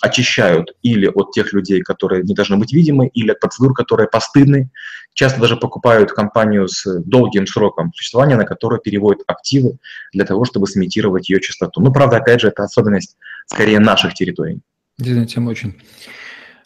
очищают 0.00 0.74
или 0.82 1.06
от 1.06 1.32
тех 1.32 1.52
людей, 1.52 1.82
которые 1.82 2.22
не 2.22 2.34
должны 2.34 2.56
быть 2.56 2.72
видимы, 2.72 3.08
или 3.08 3.32
от 3.32 3.40
процедур, 3.40 3.74
которые 3.74 4.08
постыдны. 4.08 4.70
Часто 5.12 5.40
даже 5.40 5.56
покупают 5.56 6.12
компанию 6.12 6.68
с 6.68 7.00
долгим 7.00 7.46
сроком 7.46 7.92
существования, 7.94 8.36
на 8.36 8.44
которую 8.44 8.80
переводят 8.80 9.24
активы 9.26 9.78
для 10.12 10.24
того, 10.24 10.44
чтобы 10.44 10.66
сымитировать 10.66 11.28
ее 11.28 11.40
чистоту. 11.40 11.80
Ну, 11.80 11.92
правда, 11.92 12.16
опять 12.16 12.40
же, 12.40 12.48
это 12.48 12.62
особенность 12.62 13.16
скорее 13.46 13.78
наших 13.78 14.14
территорий. 14.14 14.60
Действительно, 14.96 15.26
тема 15.26 15.50
очень 15.50 15.80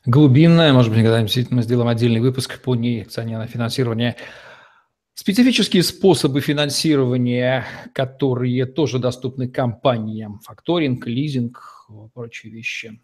глубинная. 0.06 0.72
Может 0.72 0.92
быть, 0.92 1.02
когда-нибудь 1.02 1.50
мы 1.50 1.62
сделаем 1.62 1.88
отдельный 1.88 2.20
выпуск 2.20 2.60
по 2.60 2.74
ней, 2.74 3.06
на 3.16 3.46
финансирование. 3.46 4.16
Специфические 5.14 5.82
способы 5.82 6.40
финансирования, 6.40 7.66
которые 7.92 8.66
тоже 8.66 8.98
доступны 8.98 9.48
компаниям, 9.48 10.40
факторинг, 10.40 11.06
лизинг, 11.06 11.86
прочие 12.14 12.52
вещи. 12.52 13.00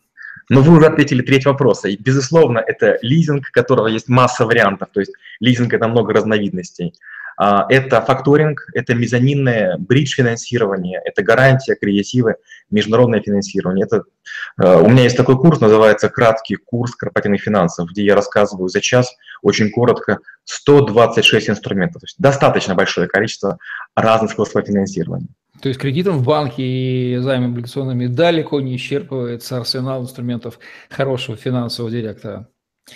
Но 0.49 0.63
вы 0.63 0.79
уже 0.79 0.87
ответили 0.87 1.23
треть 1.23 1.45
вопроса. 1.45 1.89
И, 1.89 1.97
безусловно, 1.97 2.63
это 2.67 2.99
лизинг, 3.03 3.51
которого 3.51 3.89
есть 3.89 4.09
масса 4.09 4.47
вариантов. 4.47 4.89
То 4.93 5.01
есть 5.01 5.13
лизинг– 5.41 5.73
это 5.75 5.89
много 5.89 6.15
разновидностей. 6.15 6.95
А, 7.41 7.67
это 7.69 8.01
факторинг, 8.01 8.67
это 8.75 8.95
мезонинное 8.95 9.77
бридж-финансирование, 9.79 11.01
это 11.05 11.23
гарантия, 11.23 11.77
креативы, 11.77 12.35
международное 12.69 13.21
финансирование. 13.21 13.87
Это, 13.87 14.03
э, 14.61 14.81
у 14.81 14.89
меня 14.89 15.05
есть 15.05 15.17
такой 15.17 15.39
курс, 15.39 15.61
называется 15.61 16.09
«Краткий 16.09 16.57
курс 16.57 16.97
корпоративных 16.97 17.41
финансов», 17.41 17.89
где 17.91 18.05
я 18.05 18.17
рассказываю 18.17 18.69
за 18.69 18.81
час 18.81 19.15
очень 19.41 19.71
коротко 19.71 20.19
126 20.45 21.51
инструментов. 21.51 22.01
То 22.01 22.07
есть 22.07 22.17
достаточно 22.19 22.75
большое 22.75 23.07
количество 23.07 23.59
разных 23.95 24.33
способов 24.33 24.67
финансирования. 24.67 25.29
То 25.63 25.69
есть 25.69 25.81
кредитом 25.81 26.19
в 26.19 26.25
банке 26.25 26.63
и 26.65 27.17
займом 27.19 27.53
облигационными 27.53 28.07
далеко 28.07 28.61
не 28.61 28.77
исчерпывается 28.77 29.59
арсенал 29.59 30.03
инструментов 30.03 30.59
хорошего 30.91 31.37
финансового 31.37 31.91
директора. 31.91 32.49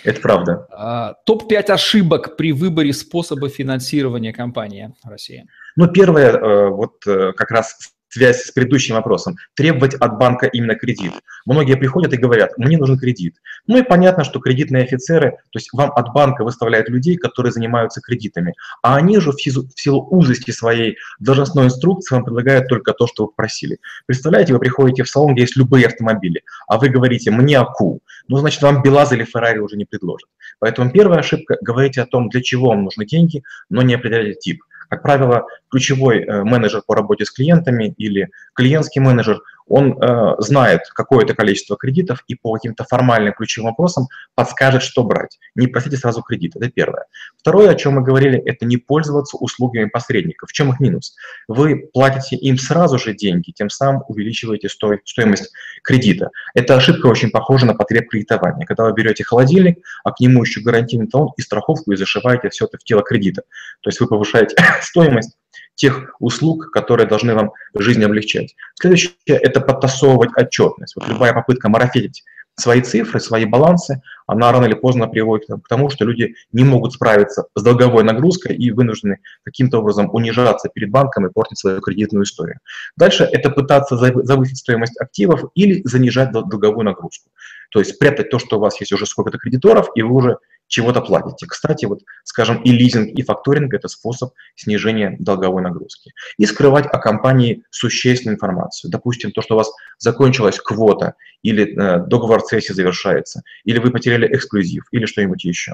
Это 0.03 0.21
правда. 0.21 0.67
А, 0.71 1.13
Топ-5 1.25 1.71
ошибок 1.71 2.35
при 2.37 2.51
выборе 2.51 2.93
способа 2.93 3.49
финансирования 3.49 4.33
компании 4.33 4.93
в 5.03 5.09
России. 5.09 5.45
Ну, 5.75 5.87
первое, 5.87 6.31
э, 6.31 6.69
вот 6.69 7.05
э, 7.07 7.33
как 7.33 7.51
раз 7.51 7.77
связь 8.13 8.43
с 8.43 8.51
предыдущим 8.51 8.95
вопросом, 8.95 9.37
требовать 9.55 9.95
от 9.95 10.17
банка 10.19 10.45
именно 10.45 10.75
кредит. 10.75 11.13
Многие 11.45 11.75
приходят 11.75 12.13
и 12.13 12.17
говорят, 12.17 12.57
мне 12.57 12.77
нужен 12.77 12.97
кредит. 12.97 13.35
Ну 13.65 13.79
и 13.79 13.81
понятно, 13.81 14.23
что 14.23 14.39
кредитные 14.39 14.83
офицеры, 14.83 15.31
то 15.31 15.59
есть 15.59 15.69
вам 15.73 15.91
от 15.91 16.13
банка 16.13 16.43
выставляют 16.43 16.89
людей, 16.89 17.17
которые 17.17 17.51
занимаются 17.51 18.01
кредитами, 18.01 18.53
а 18.83 18.97
они 18.97 19.19
же 19.19 19.31
в 19.31 19.41
силу, 19.41 20.07
узости 20.11 20.51
своей 20.51 20.97
должностной 21.19 21.65
инструкции 21.65 22.13
вам 22.13 22.23
предлагают 22.23 22.67
только 22.67 22.93
то, 22.93 23.07
что 23.07 23.25
вы 23.25 23.31
просили. 23.35 23.79
Представляете, 24.05 24.53
вы 24.53 24.59
приходите 24.59 25.03
в 25.03 25.09
салон, 25.09 25.33
где 25.33 25.41
есть 25.41 25.57
любые 25.57 25.87
автомобили, 25.87 26.43
а 26.67 26.77
вы 26.77 26.89
говорите, 26.89 27.31
мне 27.31 27.57
АКУ, 27.57 28.01
ну 28.27 28.37
значит 28.37 28.61
вам 28.61 28.83
БелАЗ 28.83 29.13
или 29.13 29.23
Феррари 29.23 29.57
уже 29.57 29.75
не 29.75 29.85
предложат. 29.85 30.29
Поэтому 30.59 30.91
первая 30.91 31.19
ошибка– 31.19 31.57
говорите 31.61 32.01
о 32.01 32.05
том, 32.05 32.29
для 32.29 32.41
чего 32.41 32.69
вам 32.69 32.83
нужны 32.83 33.05
деньги, 33.05 33.43
но 33.69 33.81
не 33.81 33.95
определяйте 33.95 34.39
тип. 34.39 34.61
Как 34.93 35.01
правило, 35.01 35.47
ключевой 35.71 36.19
э, 36.19 36.43
менеджер 36.43 36.83
по 36.85 36.93
работе 36.93 37.25
с 37.25 37.31
клиентами 37.31 37.95
или 37.97 38.29
клиентский 38.53 39.01
менеджер 39.01 39.41
он 39.67 40.01
э, 40.01 40.35
знает 40.39 40.81
какое-то 40.93 41.33
количество 41.33 41.77
кредитов 41.77 42.23
и 42.27 42.35
по 42.35 42.53
каким-то 42.53 42.83
формальным 42.83 43.33
ключевым 43.33 43.71
вопросам 43.71 44.07
подскажет, 44.35 44.83
что 44.83 45.03
брать. 45.03 45.39
Не 45.55 45.67
просите 45.67 45.97
сразу 45.97 46.21
кредит, 46.21 46.55
это 46.55 46.69
первое. 46.69 47.05
Второе, 47.37 47.69
о 47.69 47.75
чем 47.75 47.93
мы 47.93 48.03
говорили, 48.03 48.39
это 48.39 48.65
не 48.65 48.77
пользоваться 48.77 49.37
услугами 49.37 49.85
посредников. 49.85 50.49
В 50.49 50.53
чем 50.53 50.71
их 50.71 50.79
минус? 50.79 51.15
Вы 51.47 51.89
платите 51.93 52.35
им 52.35 52.57
сразу 52.57 52.99
же 52.99 53.13
деньги, 53.13 53.51
тем 53.51 53.69
самым 53.69 54.03
увеличиваете 54.07 54.69
сто, 54.69 54.93
стоимость 55.05 55.51
кредита. 55.83 56.29
Эта 56.53 56.75
ошибка 56.75 57.07
очень 57.07 57.29
похожа 57.29 57.65
на 57.65 57.73
потреб 57.73 58.09
кредитования. 58.09 58.65
Когда 58.65 58.85
вы 58.85 58.93
берете 58.93 59.23
холодильник, 59.23 59.79
а 60.03 60.11
к 60.11 60.19
нему 60.19 60.43
еще 60.43 60.61
гарантийный 60.61 61.07
талон 61.07 61.31
и 61.37 61.41
страховку, 61.41 61.91
и 61.91 61.95
зашиваете 61.95 62.49
все 62.49 62.65
это 62.65 62.77
в 62.77 62.83
тело 62.83 63.01
кредита. 63.01 63.43
То 63.81 63.89
есть 63.89 63.99
вы 63.99 64.07
повышаете 64.07 64.55
стоимость, 64.81 65.37
тех 65.75 66.15
услуг, 66.19 66.71
которые 66.71 67.07
должны 67.07 67.33
вам 67.33 67.51
жизнь 67.75 68.03
облегчать. 68.03 68.55
Следующее– 68.79 69.13
это 69.53 69.61
подтасовывать 69.61 70.31
отчетность. 70.35 70.95
Вот 70.95 71.07
любая 71.07 71.33
попытка 71.33 71.69
марафетить 71.69 72.23
свои 72.55 72.81
цифры, 72.81 73.19
свои 73.19 73.45
балансы, 73.45 74.01
она 74.27 74.51
рано 74.51 74.65
или 74.65 74.73
поздно 74.73 75.07
приводит 75.07 75.47
к 75.47 75.67
тому, 75.67 75.89
что 75.89 76.05
люди 76.05 76.35
не 76.51 76.63
могут 76.63 76.93
справиться 76.93 77.45
с 77.55 77.63
долговой 77.63 78.03
нагрузкой 78.03 78.55
и 78.55 78.71
вынуждены 78.71 79.19
каким-то 79.43 79.79
образом 79.79 80.09
унижаться 80.13 80.69
перед 80.69 80.91
банком 80.91 81.25
и 81.25 81.31
портить 81.31 81.57
свою 81.57 81.81
кредитную 81.81 82.25
историю. 82.25 82.59
Дальше 82.95 83.23
это 83.23 83.49
пытаться 83.49 83.97
завысить 83.97 84.57
стоимость 84.57 84.99
активов 84.99 85.45
или 85.55 85.81
занижать 85.85 86.31
долговую 86.31 86.85
нагрузку. 86.85 87.29
То 87.71 87.79
есть 87.79 87.95
спрятать 87.95 88.29
то, 88.29 88.37
что 88.37 88.57
у 88.57 88.59
вас 88.59 88.79
есть 88.79 88.91
уже 88.91 89.07
сколько-то 89.07 89.39
кредиторов, 89.39 89.87
и 89.95 90.03
вы 90.03 90.13
уже 90.13 90.37
чего-то 90.73 91.01
платите. 91.01 91.45
Кстати, 91.45 91.85
вот, 91.85 91.99
скажем, 92.23 92.59
и 92.63 92.71
лизинг, 92.71 93.09
и 93.09 93.21
факторинг– 93.21 93.73
это 93.75 93.87
способ 93.87 94.33
снижения 94.55 95.15
долговой 95.19 95.61
нагрузки. 95.61 96.11
И 96.37 96.47
скрывать 96.47 96.87
о 96.87 96.97
компании 96.97 97.63
существенную 97.69 98.37
информацию. 98.37 98.89
Допустим, 98.89 99.31
то, 99.31 99.43
что 99.43 99.53
у 99.53 99.57
вас 99.57 99.71
закончилась 99.99 100.59
квота, 100.59 101.13
или 101.43 101.63
э, 101.63 102.07
договор 102.07 102.41
цессии 102.41 102.73
завершается, 102.73 103.43
или 103.65 103.77
вы 103.77 103.91
потеряли 103.91 104.27
эксклюзив, 104.35 104.85
или 104.91 105.05
что-нибудь 105.05 105.43
еще. 105.45 105.73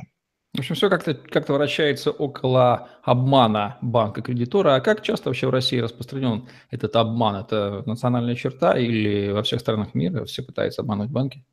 В 0.54 0.60
общем, 0.60 0.76
все 0.76 0.90
как-то 0.90 1.14
как 1.14 1.48
вращается 1.48 2.12
около 2.12 2.90
обмана 3.04 3.78
банка-кредитора. 3.82 4.76
А 4.76 4.82
как 4.82 5.02
часто 5.02 5.30
вообще 5.30 5.48
в 5.48 5.52
России 5.52 5.80
распространен 5.80 6.50
этот 6.72 6.98
обман? 6.98 7.38
Это 7.38 7.84
национальная 7.86 8.36
черта 8.36 8.78
или 8.78 9.32
во 9.32 9.44
всех 9.44 9.62
странах 9.62 9.94
мира 9.94 10.26
все 10.26 10.44
пытаются 10.44 10.82
обмануть 10.82 11.10
банки? 11.10 11.46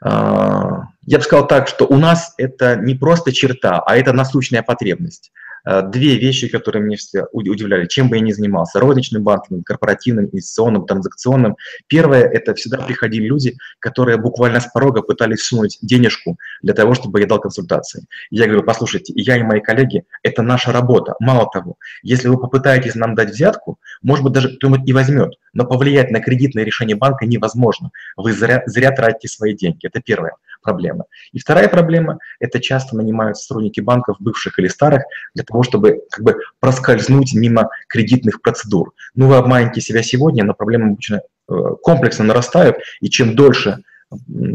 А, 0.00 0.88
я 1.06 1.18
бы 1.18 1.24
сказал 1.24 1.46
так, 1.46 1.68
что 1.68 1.86
у 1.86 1.96
нас 1.96 2.34
это 2.36 2.76
не 2.76 2.94
просто 2.94 3.32
черта, 3.32 3.80
а 3.80 3.96
это 3.96 4.12
насущная 4.12 4.62
потребность. 4.62 5.32
Э, 5.66 5.82
две 5.82 6.16
вещи, 6.16 6.48
которые 6.48 6.82
меня 6.82 6.96
всегда 6.96 7.26
удивляли, 7.32 7.86
чем 7.86 8.08
бы 8.08 8.16
я 8.16 8.22
ни 8.22 8.30
занимался, 8.30 8.78
розничным 8.78 9.24
банком, 9.24 9.64
корпоративным, 9.64 10.26
инвестиционным, 10.26 10.86
транзакционным. 10.86 11.56
Первое, 11.88 12.22
это 12.22 12.54
всегда 12.54 12.78
приходили 12.78 13.26
люди, 13.26 13.56
которые 13.80 14.16
буквально 14.16 14.60
с 14.60 14.66
порога 14.66 15.02
пытались 15.02 15.42
сунуть 15.42 15.78
денежку 15.82 16.38
для 16.62 16.72
того, 16.72 16.94
чтобы 16.94 17.20
я 17.20 17.26
дал 17.26 17.40
консультации. 17.40 18.06
Я 18.30 18.46
говорю, 18.46 18.62
послушайте, 18.62 19.12
я 19.16 19.36
и 19.36 19.42
мои 19.42 19.60
коллеги, 19.60 20.04
это 20.22 20.42
наша 20.42 20.70
работа. 20.70 21.14
Мало 21.18 21.50
того, 21.52 21.76
если 22.02 22.28
вы 22.28 22.38
попытаетесь 22.38 22.94
нам 22.94 23.16
дать 23.16 23.30
взятку, 23.30 23.80
может 24.02 24.24
быть, 24.24 24.32
даже 24.32 24.56
кто-нибудь 24.56 24.88
и 24.88 24.92
возьмет, 24.92 25.34
но 25.52 25.64
повлиять 25.64 26.12
на 26.12 26.20
кредитное 26.20 26.64
решение 26.64 26.96
банка 26.96 27.26
невозможно. 27.26 27.90
Вы 28.16 28.32
зря, 28.32 28.62
зря 28.66 28.92
тратите 28.92 29.26
свои 29.26 29.54
деньги. 29.54 29.86
Это 29.86 30.00
первое 30.00 30.32
проблема. 30.62 31.06
И 31.32 31.38
вторая 31.38 31.68
проблема– 31.68 32.18
это 32.40 32.60
часто 32.60 32.96
нанимают 32.96 33.36
сотрудники 33.36 33.80
банков, 33.80 34.16
бывших 34.20 34.58
или 34.58 34.68
старых, 34.68 35.02
для 35.34 35.44
того, 35.44 35.62
чтобы 35.62 36.02
как 36.10 36.24
бы 36.24 36.36
проскользнуть 36.60 37.34
мимо 37.34 37.70
кредитных 37.88 38.42
процедур. 38.42 38.92
Ну, 39.14 39.28
вы 39.28 39.36
обманете 39.36 39.80
себя 39.80 40.02
сегодня, 40.02 40.44
но 40.44 40.54
проблемы 40.54 40.92
обычно 40.92 41.20
э, 41.48 41.54
комплексно 41.82 42.24
нарастают, 42.24 42.76
и 43.00 43.08
чем 43.08 43.34
дольше 43.34 43.82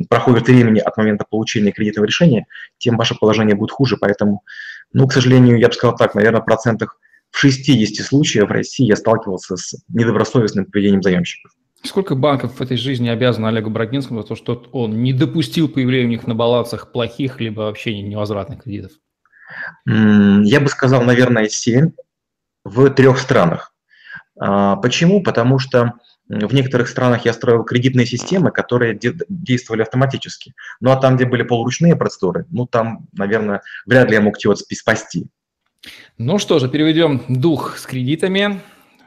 проходит 0.10 0.48
времени 0.48 0.79
от 0.79 0.96
момента 0.98 1.25
получения 1.29 1.72
кредитного 1.72 2.05
решения, 2.05 2.46
тем 2.77 2.98
ваше 2.98 3.15
положение 3.15 3.55
будет 3.55 3.72
хуже. 3.72 3.98
Поэтому, 4.00 4.43
ну, 4.93 5.08
к 5.08 5.13
сожалению, 5.13 5.60
я 5.60 5.67
бы 5.67 5.74
сказал 5.74 5.96
так, 5.96 6.15
наверное, 6.15 6.41
в 6.41 6.46
процентах 6.46 6.98
в 7.31 7.38
60 7.38 8.05
случаях 8.05 8.50
в 8.50 8.51
России 8.51 8.86
я 8.86 8.96
сталкивался 8.96 9.55
с 9.55 9.75
недобросовестным 9.89 10.65
поведением 10.65 11.01
заемщиков. 11.01 11.51
Сколько 11.84 12.16
банков 12.16 12.60
в 12.60 12.62
этой 12.62 12.78
жизни 12.78 13.10
обязаны 13.10 13.48
Олегу 13.48 13.70
Брагинскому 13.70 14.22
за 14.22 14.28
то, 14.28 14.36
что 14.36 14.68
он 14.72 15.02
не 15.02 15.14
допустил 15.14 15.68
появления 15.68 16.06
у 16.08 16.10
них 16.10 16.28
на 16.28 16.36
балансах 16.36 16.92
плохих 16.92 17.40
либо 17.40 17.62
вообще 17.62 18.00
невозвратных 18.02 18.64
кредитов? 18.64 18.92
Я 19.86 20.60
бы 20.60 20.68
сказал, 20.68 21.02
наверное, 21.04 21.50
7 21.50 21.92
в 22.64 22.90
трех 22.92 23.18
странах. 23.18 23.74
А, 24.40 24.76
почему? 24.78 25.24
Потому 25.24 25.60
что 25.60 25.94
в 26.28 26.54
некоторых 26.54 26.88
странах 26.88 27.26
я 27.26 27.34
строил 27.34 27.64
кредитные 27.64 28.06
системы, 28.06 28.52
которые 28.52 28.98
действовали 29.28 29.82
автоматически. 29.82 30.54
Ну 30.80 30.92
а 30.92 30.96
там, 30.96 31.16
где 31.16 31.26
были 31.26 31.44
полуручные 31.44 31.96
процедуры, 31.96 32.46
ну 32.50 32.66
там, 32.66 33.08
наверное, 33.12 33.62
вряд 33.86 34.10
ли 34.10 34.16
я 34.16 34.22
мог 34.22 34.38
чего-то 34.38 34.64
спасти. 34.74 35.28
Ну 36.18 36.38
что 36.38 36.60
же, 36.60 36.70
переведем 36.70 37.24
дух 37.28 37.78
с 37.78 37.86
кредитами 37.86 38.62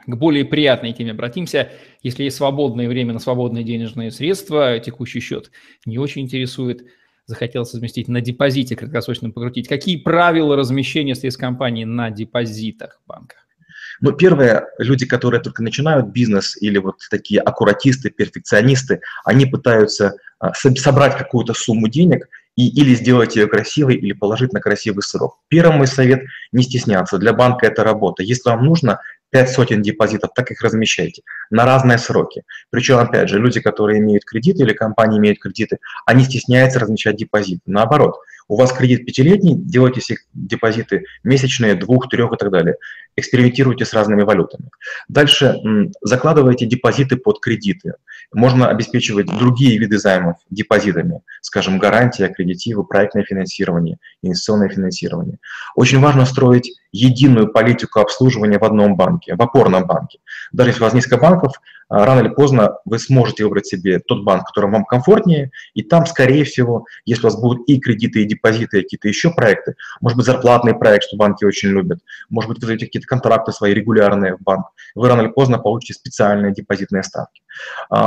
к 0.05 0.15
более 0.15 0.45
приятной 0.45 0.93
теме 0.93 1.11
обратимся. 1.11 1.69
Если 2.01 2.23
есть 2.23 2.37
свободное 2.37 2.87
время 2.87 3.13
на 3.13 3.19
свободные 3.19 3.63
денежные 3.63 4.11
средства, 4.11 4.79
текущий 4.79 5.19
счет 5.19 5.51
не 5.85 5.97
очень 5.97 6.23
интересует, 6.23 6.85
захотелось 7.25 7.73
разместить 7.73 8.07
на 8.07 8.21
депозите 8.21 8.75
краткосрочно 8.75 9.31
покрутить. 9.31 9.67
Какие 9.67 9.97
правила 9.97 10.55
размещения 10.55 11.15
средств 11.15 11.39
компании 11.39 11.83
на 11.83 12.11
депозитах 12.11 12.99
в 13.03 13.07
банках? 13.07 13.39
Ну, 14.01 14.11
первое, 14.11 14.67
люди, 14.77 15.05
которые 15.05 15.41
только 15.41 15.63
начинают 15.63 16.07
бизнес 16.07 16.57
или 16.61 16.77
вот 16.77 16.97
такие 17.09 17.39
аккуратисты, 17.39 18.09
перфекционисты, 18.09 19.01
они 19.23 19.45
пытаются 19.45 20.15
а, 20.39 20.53
собрать 20.53 21.17
какую-то 21.17 21.53
сумму 21.53 21.87
денег 21.87 22.27
и 22.55 22.67
или 22.69 22.95
сделать 22.95 23.35
ее 23.35 23.47
красивой, 23.47 23.95
или 23.95 24.13
положить 24.13 24.53
на 24.53 24.59
красивый 24.59 25.03
срок. 25.03 25.39
Первый 25.49 25.77
мой 25.77 25.87
совет– 25.87 26.23
не 26.51 26.63
стесняться. 26.63 27.17
Для 27.17 27.33
банка 27.33 27.67
это 27.67 27.83
работа. 27.83 28.23
Если 28.23 28.49
вам 28.49 28.63
нужно, 28.63 28.99
пять 29.35 29.49
сотен 29.49 29.81
депозитов, 29.81 30.29
так 30.33 30.49
их 30.49 30.61
размещайте 30.61 31.21
на 31.49 31.65
разные 31.65 31.97
сроки. 31.97 32.43
Причем, 32.69 32.99
опять 32.99 33.27
же, 33.27 33.37
люди, 33.37 33.59
которые 33.59 33.99
имеют 33.99 34.23
кредиты 34.23 34.63
или 34.63 34.71
компании 34.71 35.19
имеют 35.19 35.39
кредиты, 35.39 35.79
они 36.05 36.23
стесняются 36.23 36.79
размещать 36.79 37.17
депозиты. 37.17 37.59
Наоборот, 37.65 38.15
у 38.47 38.55
вас 38.55 38.71
кредит 38.71 39.05
пятилетний, 39.05 39.55
делайте 39.55 39.99
себе 39.99 40.19
депозиты 40.33 41.03
месячные, 41.25 41.75
двух, 41.75 42.07
трех 42.07 42.31
и 42.31 42.37
так 42.37 42.49
далее. 42.49 42.75
Экспериментируйте 43.17 43.83
с 43.83 43.91
разными 43.91 44.21
валютами. 44.21 44.69
Дальше 45.09 45.59
закладывайте 46.01 46.65
депозиты 46.65 47.17
под 47.17 47.41
кредиты. 47.41 47.95
Можно 48.33 48.69
обеспечивать 48.69 49.27
другие 49.27 49.77
виды 49.77 49.97
займов 49.97 50.37
депозитами, 50.49 51.21
скажем, 51.41 51.79
гарантия, 51.79 52.27
кредитивы, 52.27 52.83
проектное 52.83 53.23
финансирование, 53.23 53.97
инвестиционное 54.21 54.69
финансирование. 54.69 55.37
Очень 55.75 55.99
важно 55.99 56.25
строить 56.25 56.71
единую 56.91 57.51
политику 57.51 57.99
обслуживания 57.99 58.57
в 58.57 58.63
одном 58.63 58.95
банке, 58.95 59.35
в 59.35 59.41
опорном 59.41 59.85
банке. 59.85 60.19
Даже 60.51 60.69
если 60.69 60.81
у 60.81 60.85
вас 60.85 60.93
несколько 60.93 61.17
банков, 61.17 61.53
а, 61.87 62.05
рано 62.05 62.21
или 62.21 62.29
поздно 62.29 62.77
вы 62.85 62.97
сможете 62.99 63.43
выбрать 63.43 63.67
себе 63.67 63.99
тот 63.99 64.23
банк, 64.23 64.47
который 64.47 64.71
вам 64.71 64.85
комфортнее, 64.85 65.51
и 65.73 65.83
там, 65.83 66.05
скорее 66.05 66.43
всего, 66.43 66.85
если 67.05 67.23
у 67.23 67.29
вас 67.29 67.39
будут 67.39 67.67
и 67.69 67.79
кредиты, 67.79 68.23
и 68.23 68.25
депозиты, 68.25 68.79
и 68.79 68.83
какие-то 68.83 69.07
еще 69.07 69.31
проекты, 69.31 69.75
может 70.01 70.17
быть, 70.17 70.25
зарплатный 70.25 70.73
проект, 70.73 71.05
что 71.05 71.17
банки 71.17 71.45
очень 71.45 71.69
любят, 71.69 71.99
может 72.29 72.49
быть, 72.49 72.59
вы 72.59 72.67
даете 72.67 72.85
какие-то 72.85 73.07
контракты 73.07 73.51
свои 73.51 73.73
регулярные 73.73 74.35
в 74.35 74.41
банк, 74.41 74.67
вы 74.95 75.07
рано 75.07 75.21
или 75.21 75.29
поздно 75.29 75.59
получите 75.59 75.93
специальные 75.93 76.53
депозитные 76.53 77.03
ставки. 77.03 77.41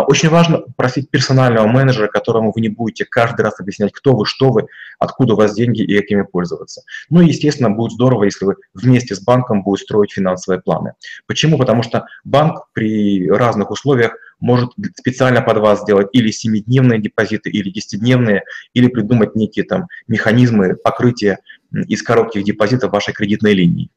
Очень 0.02 0.28
важно 0.28 0.58
просить 0.76 1.10
персонального 1.10 1.66
менеджера, 1.66 2.08
которому 2.08 2.52
вы 2.54 2.60
не 2.60 2.68
будете 2.68 3.04
каждый 3.04 3.42
раз 3.42 3.60
объяснять, 3.60 3.92
кто 3.92 4.14
вы, 4.14 4.26
что 4.26 4.50
вы, 4.50 4.66
откуда 4.98 5.34
у 5.34 5.36
вас 5.36 5.54
деньги 5.54 5.82
и 5.82 5.98
какими 5.98 6.22
пользоваться. 6.22 6.82
Ну 7.10 7.20
и, 7.20 7.28
естественно, 7.28 7.70
будет 7.70 7.92
здорово, 7.92 8.24
если 8.24 8.44
вы 8.44 8.56
вместе 8.74 9.14
с 9.14 9.22
банком 9.22 9.62
будете 9.62 9.84
строить 9.84 10.12
финансовые 10.12 10.60
планы. 10.60 10.94
Почему? 11.26 11.58
Потому 11.58 11.82
что 11.82 12.06
банк 12.24 12.66
при 12.72 13.30
разных 13.30 13.70
условиях 13.70 14.16
может 14.40 14.70
специально 14.96 15.42
под 15.42 15.58
вас 15.58 15.82
сделать 15.82 16.08
или 16.12 16.30
7-дневные 16.30 16.98
депозиты, 16.98 17.50
или 17.50 17.72
10-дневные, 17.72 18.42
или 18.72 18.88
придумать 18.88 19.34
некие 19.34 19.64
там 19.64 19.88
механизмы 20.06 20.76
покрытия 20.76 21.38
из 21.72 22.02
коротких 22.02 22.44
депозитов 22.44 22.92
вашей 22.92 23.14
кредитной 23.14 23.54
линии. 23.54 23.90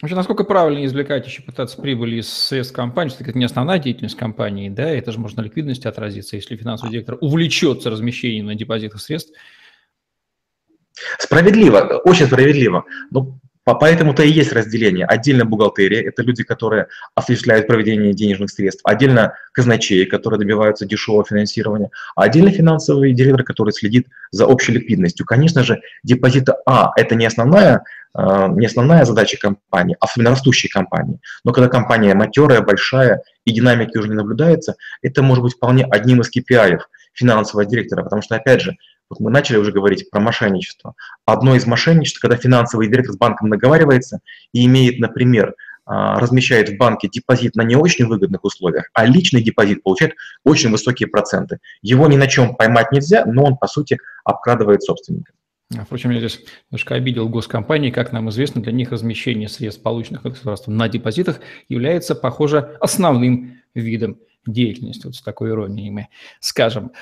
Вообще, 0.00 0.16
насколько 0.16 0.44
правильно 0.44 0.84
извлекать 0.86 1.26
еще 1.26 1.42
пытаться 1.42 1.80
прибыли 1.80 2.16
из 2.16 2.32
средств 2.32 2.74
компании, 2.74 3.10
что 3.10 3.22
это 3.22 3.36
не 3.36 3.44
основная 3.44 3.78
деятельность 3.78 4.16
компании, 4.16 4.70
да, 4.70 4.88
это 4.88 5.12
же 5.12 5.18
можно 5.18 5.42
ликвидности 5.42 5.86
отразиться, 5.86 6.36
если 6.36 6.56
финансовый 6.56 6.90
директор 6.90 7.18
увлечется 7.20 7.90
размещением 7.90 8.46
на 8.46 8.54
депозитах 8.54 9.00
средств. 9.00 9.32
Справедливо, 11.18 12.00
очень 12.04 12.26
справедливо. 12.26 12.84
Но 13.10 13.38
Поэтому-то 13.64 14.22
и 14.22 14.30
есть 14.30 14.52
разделение. 14.52 15.04
Отдельно 15.04 15.44
бухгалтерия– 15.44 16.02
это 16.08 16.22
люди, 16.22 16.42
которые 16.42 16.88
осуществляют 17.14 17.66
проведение 17.66 18.14
денежных 18.14 18.50
средств. 18.50 18.80
Отдельно 18.84 19.34
казначеи, 19.52 20.04
которые 20.04 20.40
добиваются 20.40 20.86
дешевого 20.86 21.24
финансирования. 21.24 21.90
А 22.16 22.22
отдельно 22.22 22.50
финансовый 22.50 23.12
директор, 23.12 23.44
который 23.44 23.72
следит 23.72 24.08
за 24.30 24.46
общей 24.46 24.72
ликвидностью. 24.72 25.26
Конечно 25.26 25.62
же, 25.62 25.80
депозиты 26.02 26.54
А– 26.66 26.90
это 26.96 27.14
не 27.14 27.26
основная, 27.26 27.84
не 28.14 28.66
основная 28.66 29.04
задача 29.04 29.38
компании, 29.38 29.96
а 30.00 30.06
особенно 30.06 30.30
растущей 30.30 30.68
компании. 30.68 31.20
Но 31.44 31.52
когда 31.52 31.68
компания 31.68 32.14
матерая, 32.14 32.60
большая 32.60 33.22
и 33.44 33.52
динамики 33.52 33.96
уже 33.96 34.08
не 34.08 34.14
наблюдается, 34.14 34.74
это 35.00 35.22
может 35.22 35.44
быть 35.44 35.54
вполне 35.54 35.84
одним 35.84 36.20
из 36.20 36.30
KPI 36.36 36.78
финансового 37.12 37.64
директора, 37.64 38.02
потому 38.02 38.22
что, 38.22 38.34
опять 38.34 38.62
же, 38.62 38.76
вот 39.10 39.18
мы 39.20 39.30
начали 39.30 39.56
уже 39.56 39.72
говорить 39.72 40.08
про 40.10 40.20
мошенничество. 40.20 40.94
Одно 41.26 41.56
из 41.56 41.66
мошенничеств, 41.66 42.20
когда 42.20 42.36
финансовый 42.36 42.88
директор 42.88 43.14
с 43.14 43.18
банком 43.18 43.48
наговаривается 43.48 44.20
и 44.52 44.64
имеет, 44.66 45.00
например, 45.00 45.54
а, 45.84 46.20
размещает 46.20 46.68
в 46.68 46.76
банке 46.76 47.08
депозит 47.08 47.56
на 47.56 47.62
не 47.62 47.74
очень 47.74 48.06
выгодных 48.06 48.44
условиях, 48.44 48.88
а 48.94 49.04
личный 49.04 49.42
депозит 49.42 49.82
получает 49.82 50.14
очень 50.44 50.70
высокие 50.70 51.08
проценты. 51.08 51.58
Его 51.82 52.06
ни 52.06 52.16
на 52.16 52.28
чем 52.28 52.54
поймать 52.54 52.92
нельзя, 52.92 53.24
но 53.26 53.44
он, 53.44 53.56
по 53.56 53.66
сути, 53.66 53.98
обкрадывает 54.24 54.84
собственника. 54.84 55.32
А, 55.76 55.84
впрочем, 55.84 56.10
я 56.10 56.18
здесь 56.18 56.40
немножко 56.70 56.96
обидел 56.96 57.28
госкомпании. 57.28 57.90
Как 57.90 58.12
нам 58.12 58.28
известно, 58.30 58.60
для 58.60 58.72
них 58.72 58.90
размещение 58.90 59.48
средств, 59.48 59.82
полученных 59.82 60.26
от 60.26 60.32
государства 60.32 60.72
на 60.72 60.88
депозитах, 60.88 61.40
является, 61.68 62.14
похоже, 62.14 62.76
основным 62.80 63.60
видом 63.74 64.18
деятельности. 64.46 65.06
Вот 65.06 65.14
с 65.14 65.22
такой 65.22 65.50
иронией 65.50 65.90
мы 65.90 66.08
скажем. 66.40 66.92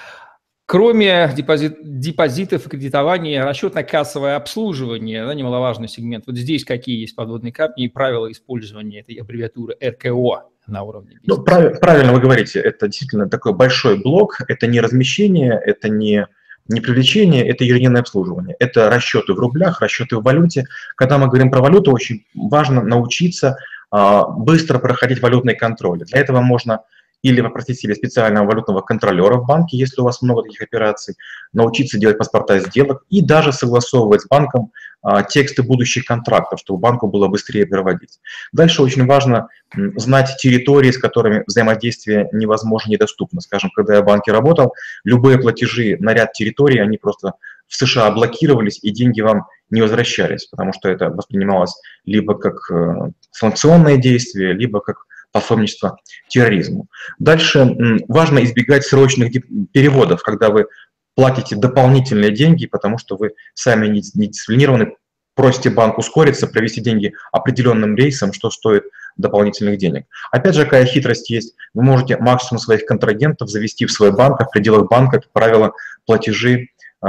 Кроме 0.67 1.33
депозит, 1.35 1.79
депозитов 1.83 2.67
и 2.67 2.69
кредитования, 2.69 3.43
расчетно-кассовое 3.43 4.37
обслуживание, 4.37 5.25
да, 5.25 5.33
немаловажный 5.33 5.89
сегмент. 5.89 6.27
Вот 6.27 6.37
здесь 6.37 6.63
какие 6.67 7.01
есть 7.01 7.17
подводные 7.17 7.55
камни 7.55 7.85
и 7.85 7.89
правила 7.89 8.31
использования 8.31 9.01
этой 9.01 9.15
аббревиатуры 9.15 9.77
РКО 9.83 10.51
на 10.67 10.83
уровне 10.83 11.17
бизнеса? 11.23 11.41
Ну, 11.41 11.43
прав, 11.43 11.81
правильно 11.81 12.13
вы 12.13 12.21
говорите, 12.21 12.61
это 12.61 12.87
действительно 12.87 13.31
такой 13.31 13.55
большой 13.55 13.99
блок, 13.99 14.43
это 14.47 14.67
не 14.67 14.83
размещение, 14.83 15.59
это 15.65 15.89
не, 15.89 16.27
не 16.69 16.81
привлечение, 16.81 17.49
это 17.49 17.65
ежедневное 17.65 18.03
обслуживание. 18.03 18.55
Это 18.59 18.91
расчеты 18.91 19.33
в 19.33 19.39
рублях, 19.39 19.81
расчеты 19.81 20.17
в 20.17 20.23
валюте. 20.23 20.67
Когда 20.97 21.19
мы 21.19 21.27
говорим 21.27 21.51
про 21.51 21.61
валюту, 21.61 21.93
очень 21.93 22.25
важно 22.35 22.83
научиться 22.83 23.57
а, 23.91 24.27
быстро 24.27 24.79
проходить 24.79 25.23
валютные 25.23 25.57
контроли. 25.57 26.05
Для 26.05 26.21
этого 26.21 26.41
можно 26.41 26.83
или 27.23 27.41
попросить 27.41 27.79
себе 27.79 27.95
специального 27.95 28.47
валютного 28.47 28.81
контролера 28.81 29.37
в 29.37 29.47
банке, 29.47 29.77
если 29.77 30.01
у 30.01 30.05
вас 30.05 30.23
много 30.23 30.43
таких 30.43 30.63
операций, 30.63 31.17
научиться 31.53 31.99
делать 31.99 32.19
паспорта 32.19 32.61
сделок 32.61 33.05
и 33.09 33.23
даже 33.23 33.53
согласовывать 33.53 34.23
с 34.23 34.29
банком 34.29 34.73
а, 35.03 35.23
тексты 35.23 35.63
будущих 35.63 36.05
контрактов, 36.05 36.61
чтобы 36.61 36.81
банку 36.81 37.09
было 37.09 37.29
быстрее 37.29 37.67
переводить. 37.67 38.21
Дальше 38.53 38.83
очень 38.83 39.07
важно 39.07 39.49
знать 39.97 40.37
территории, 40.39 40.91
с 40.91 40.99
которыми 40.99 41.45
взаимодействие 41.47 42.29
невозможно, 42.33 42.91
недоступно. 42.91 43.41
Скажем, 43.41 43.71
когда 43.75 43.97
я 43.97 44.03
в 44.03 44.07
банке 44.07 44.33
работал, 44.33 44.75
любые 45.05 45.39
платежи 45.39 45.97
на 46.01 46.15
ряд 46.15 46.33
территорий, 46.33 46.79
они 46.79 46.99
просто 46.99 47.35
в 47.69 47.77
США 47.77 48.11
блокировались, 48.11 48.79
и 48.83 48.91
деньги 48.91 49.21
вам 49.21 49.47
не 49.71 49.83
возвращались, 49.83 50.47
потому 50.47 50.73
что 50.73 50.89
это 50.89 51.11
воспринималось 51.11 51.75
либо 52.05 52.35
как 52.35 52.57
э, 52.71 53.11
санкционное 53.31 53.99
действие, 53.99 54.55
либо 54.55 54.81
как 54.81 55.05
пособничество 55.33 55.99
терроризму. 56.29 56.89
Дальше 57.19 57.77
важно 58.09 58.45
избегать 58.45 58.85
срочных 58.85 59.33
переводов, 59.73 60.23
когда 60.23 60.51
вы 60.51 60.67
платите 61.15 61.57
дополнительные 61.57 62.31
деньги, 62.31 62.67
потому 62.67 62.99
что 62.99 63.17
вы 63.17 63.33
сами 63.55 63.89
не 63.89 64.01
дисциплинированы, 64.01 64.95
просите 65.35 65.71
банк 65.71 65.99
ускориться, 65.99 66.47
провести 66.47 66.81
деньги 66.81 67.13
определенным 67.33 67.97
рейсом, 67.97 68.33
что 68.33 68.51
стоит 68.51 68.85
дополнительных 69.17 69.79
денег. 69.79 70.07
Опять 70.31 70.55
же, 70.55 70.65
какая 70.65 70.85
хитрость 70.85 71.31
есть, 71.31 71.55
вы 71.75 71.83
можете 71.83 72.17
максимум 72.19 72.61
своих 72.61 72.87
контрагентов 72.87 73.49
завести 73.49 73.87
в 73.87 73.93
свой 73.93 74.13
банк, 74.13 74.41
а 74.41 74.45
в 74.45 74.51
пределах 74.51 74.89
банка, 74.89 75.21
как 75.21 75.31
правило, 75.33 75.73
платежи 76.07 76.69
э, 77.05 77.07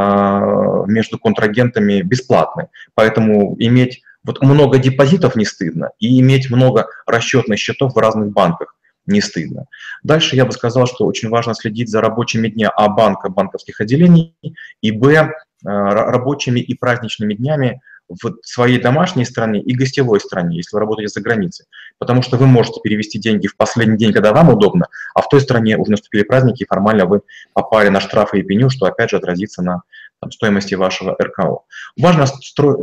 между 0.88 1.18
контрагентами 1.18 2.02
бесплатны. 2.02 2.70
Поэтому 2.96 3.56
иметь 3.60 4.02
вот 4.24 4.42
много 4.42 4.78
депозитов 4.78 5.36
не 5.36 5.46
стыдно, 5.46 5.92
и 6.00 6.20
иметь 6.20 6.50
много 6.50 6.88
расчетных 7.06 7.60
счетов 7.60 7.94
в 7.94 7.98
разных 7.98 8.32
банках 8.32 8.76
не 9.06 9.22
стыдно. 9.22 9.66
Дальше 10.04 10.36
я 10.36 10.46
бы 10.46 10.52
сказал, 10.52 10.86
что 10.88 11.06
очень 11.06 11.30
важно 11.30 11.54
следить 11.56 11.90
за 11.90 12.02
рабочими 12.02 12.48
дня 12.48 12.70
А 12.70 12.90
банка, 12.90 13.30
банковских 13.30 13.82
отделений, 13.82 14.36
и 14.82 14.92
Б 14.92 15.16
э, 15.16 15.30
рабочими 15.64 16.60
и 16.60 16.74
праздничными 16.76 17.34
днями 17.34 17.82
в 18.10 18.38
своей 18.44 18.80
домашней 18.80 19.24
стране 19.24 19.62
и 19.62 19.76
гостевой 19.76 20.20
стране, 20.20 20.58
если 20.58 20.76
вы 20.76 20.80
работаете 20.80 21.14
за 21.14 21.22
границей. 21.22 21.66
Потому 22.00 22.22
что 22.22 22.38
вы 22.38 22.48
можете 22.48 22.82
перевести 22.82 23.20
деньги 23.20 23.48
в 23.48 23.56
последний 23.56 23.98
день, 23.98 24.14
когда 24.14 24.34
вам 24.34 24.50
удобно, 24.50 24.88
а 25.14 25.22
в 25.22 25.30
той 25.30 25.42
стране 25.42 25.78
уже 25.78 25.92
наступили 25.92 26.24
праздники, 26.24 26.64
и 26.64 26.68
формально 26.68 27.06
вы 27.06 27.22
попали 27.54 27.90
на 27.90 28.00
штрафы 28.00 28.40
и 28.40 28.44
пеню, 28.44 28.70
что 28.70 28.88
опять 28.88 29.12
же 29.12 29.18
отразится 29.18 29.62
на 29.62 29.84
там, 30.20 30.32
стоимости 30.32 30.76
вашего 30.76 31.16
РКО. 31.22 31.64
Важно 31.98 32.26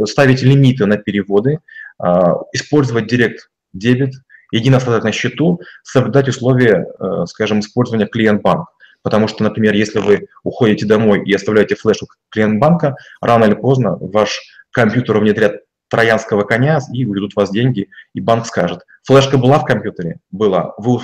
ставить 0.07 0.43
лимиты 0.43 0.87
на 0.87 0.97
переводы, 0.97 1.61
а, 1.99 2.35
использовать 2.53 3.07
директ 3.07 3.51
дебет, 3.73 4.15
едино 4.53 4.79
оставлять 4.79 5.05
на 5.05 5.13
счету, 5.13 5.61
соблюдать 5.83 6.29
условия, 6.29 6.87
э, 6.87 7.27
скажем, 7.27 7.61
использования 7.61 8.07
клиент-банк. 8.07 8.69
Потому 9.03 9.29
что, 9.29 9.43
например, 9.43 9.75
если 9.75 9.99
вы 9.99 10.29
уходите 10.45 10.87
домой 10.87 11.23
и 11.25 11.33
оставляете 11.35 11.75
флешку 11.75 12.07
клиент-банка, 12.31 12.97
рано 13.21 13.45
или 13.45 13.55
поздно 13.55 13.97
ваш 14.01 14.41
компьютер 14.71 15.19
внедрят 15.19 15.63
троянского 15.89 16.43
коня 16.43 16.81
и 16.93 17.05
уведут 17.05 17.35
вас 17.37 17.51
деньги, 17.51 17.89
и 18.15 18.21
банк 18.21 18.47
скажет, 18.47 18.81
флешка 19.05 19.39
была 19.39 19.59
в 19.59 19.65
компьютере? 19.65 20.19
Была. 20.31 20.75
Вы 20.79 20.99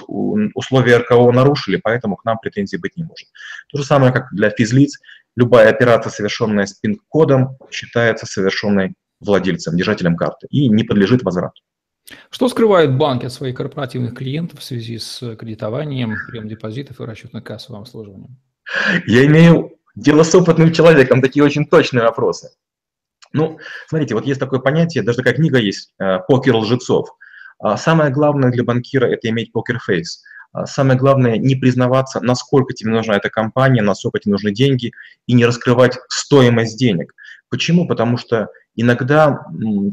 условия 0.54 0.98
РКО 0.98 1.30
нарушили, 1.32 1.76
поэтому 1.76 2.16
к 2.16 2.24
нам 2.24 2.38
претензий 2.38 2.78
быть 2.78 2.96
не 2.96 3.04
может. 3.04 3.28
То 3.70 3.78
же 3.78 3.84
самое, 3.84 4.12
как 4.12 4.32
для 4.32 4.50
физлиц. 4.50 4.98
Любая 5.36 5.70
операция, 5.70 6.10
совершенная 6.10 6.66
с 6.66 6.74
пин-кодом, 6.74 7.56
считается 7.70 8.26
совершенной 8.26 8.94
владельцем, 9.20 9.76
держателем 9.76 10.16
карты 10.16 10.46
и 10.50 10.68
не 10.68 10.84
подлежит 10.84 11.22
возврату. 11.22 11.62
Что 12.30 12.48
скрывают 12.48 12.92
банки 12.92 13.26
от 13.26 13.32
своих 13.32 13.56
корпоративных 13.56 14.14
клиентов 14.14 14.60
в 14.60 14.64
связи 14.64 14.98
с 14.98 15.36
кредитованием, 15.36 16.16
прием 16.28 16.48
депозитов 16.48 17.00
и 17.00 17.04
расчетно-кассовым 17.04 17.80
обслуживанием? 17.80 18.36
Я 19.06 19.24
имею 19.26 19.78
дело 19.94 20.22
с 20.22 20.34
опытным 20.34 20.72
человеком, 20.72 21.22
такие 21.22 21.44
очень 21.44 21.66
точные 21.66 22.04
вопросы. 22.04 22.50
Ну, 23.32 23.58
смотрите, 23.88 24.14
вот 24.14 24.26
есть 24.26 24.40
такое 24.40 24.60
понятие, 24.60 25.04
даже 25.04 25.18
такая 25.18 25.34
книга 25.34 25.58
есть, 25.58 25.94
э, 25.98 26.18
«Покер 26.28 26.54
лжецов». 26.56 27.08
А 27.58 27.76
самое 27.76 28.10
главное 28.10 28.50
для 28.50 28.64
банкира– 28.64 29.06
это 29.10 29.28
иметь 29.30 29.52
покер-фейс. 29.52 30.22
А 30.52 30.66
самое 30.66 30.98
главное– 30.98 31.36
не 31.38 31.54
признаваться, 31.54 32.20
насколько 32.20 32.74
тебе 32.74 32.90
нужна 32.90 33.16
эта 33.16 33.30
компания, 33.30 33.82
насколько 33.82 34.18
тебе 34.18 34.32
нужны 34.32 34.52
деньги, 34.52 34.92
и 35.26 35.32
не 35.32 35.46
раскрывать 35.46 35.98
стоимость 36.08 36.78
денег. 36.78 37.14
Почему? 37.48 37.86
Потому 37.86 38.18
что 38.18 38.48
иногда, 38.76 39.46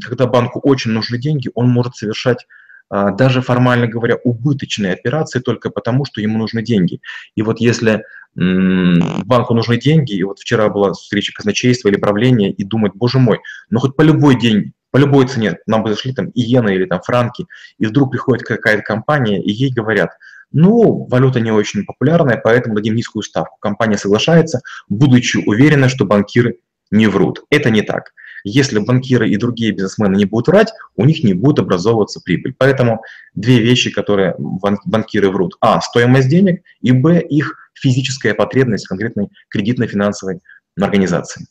когда 0.06 0.28
банку 0.28 0.60
очень 0.60 0.92
нужны 0.92 1.18
деньги, 1.18 1.50
он 1.54 1.70
может 1.70 1.96
совершать 1.96 2.46
а, 2.90 3.12
даже 3.12 3.42
формально 3.42 3.88
говоря, 3.88 4.16
убыточные 4.24 4.94
операции 4.94 5.40
только 5.40 5.70
потому, 5.70 6.06
что 6.06 6.22
ему 6.22 6.38
нужны 6.40 6.64
деньги. 6.64 7.02
И 7.36 7.42
вот 7.42 7.60
если 7.60 8.04
банку 8.36 9.54
нужны 9.54 9.78
деньги, 9.78 10.14
и 10.14 10.24
вот 10.24 10.40
вчера 10.40 10.70
была 10.70 10.94
встреча 10.94 11.34
казначейства 11.34 11.90
или 11.90 11.98
правления, 11.98 12.52
и 12.52 12.64
думать, 12.64 12.94
боже 12.96 13.20
мой, 13.20 13.40
ну 13.70 13.80
хоть 13.80 13.96
по 13.96 14.02
любой 14.02 14.40
день, 14.40 14.74
по 14.92 14.98
любой 14.98 15.28
цене 15.28 15.58
нам 15.66 15.84
бы 15.84 15.90
зашли 15.90 16.14
там 16.14 16.30
иены 16.34 16.76
или 16.76 16.86
там 16.86 17.02
франки, 17.02 17.48
и 17.80 17.86
вдруг 17.86 18.12
приходит 18.12 18.46
какая-то 18.46 18.84
компания, 18.84 19.42
и 19.42 19.52
ей 19.52 19.72
говорят, 19.72 20.12
ну, 20.52 21.06
валюта 21.10 21.40
не 21.40 21.52
очень 21.52 21.86
популярная, 21.86 22.40
поэтому 22.44 22.76
дадим 22.76 22.96
низкую 22.96 23.24
ставку. 23.24 23.58
Компания 23.60 23.98
соглашается, 23.98 24.62
будучи 24.88 25.38
уверена, 25.38 25.90
что 25.90 26.06
банкиры 26.06 26.58
не 26.92 27.08
врут. 27.08 27.44
Это 27.50 27.70
не 27.70 27.82
так. 27.82 28.14
Если 28.44 28.80
банкиры 28.80 29.30
и 29.30 29.38
другие 29.38 29.72
бизнесмены 29.72 30.16
не 30.16 30.26
будут 30.26 30.48
врать, 30.48 30.74
у 30.96 31.06
них 31.06 31.24
не 31.24 31.34
будет 31.34 31.60
образовываться 31.60 32.22
прибыль. 32.24 32.56
Поэтому 32.58 33.02
две 33.36 33.60
вещи, 33.60 33.92
которые 33.92 34.36
банкиры 34.38 35.30
врут. 35.30 35.56
А, 35.62 35.82
стоимость 35.82 36.30
денег, 36.30 36.64
и 36.82 36.92
Б, 36.92 37.22
их 37.22 37.56
физическая 37.74 38.34
потребность 38.34 38.88
конкретной 38.88 39.30
кредитно-финансовой 39.50 40.40
организации. 40.80 41.48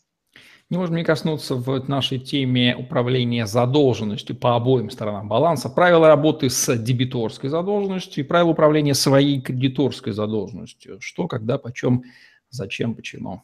Не 0.69 0.77
можем 0.77 0.97
не 0.97 1.03
коснуться 1.03 1.55
в 1.55 1.89
нашей 1.89 2.19
теме 2.19 2.75
управления 2.75 3.47
задолженностью 3.47 4.35
по 4.35 4.55
обоим 4.55 4.91
сторонам 4.91 5.27
баланса. 5.27 5.67
Правила 5.67 6.07
работы 6.07 6.51
с 6.51 6.77
дебиторской 6.77 7.49
задолженностью 7.49 8.23
и 8.23 8.27
правила 8.27 8.51
управления 8.51 8.93
своей 8.93 9.41
кредиторской 9.41 10.13
задолженностью. 10.13 10.99
Что, 11.01 11.27
когда, 11.27 11.57
почем, 11.57 12.03
зачем, 12.51 12.93
почему. 12.93 13.41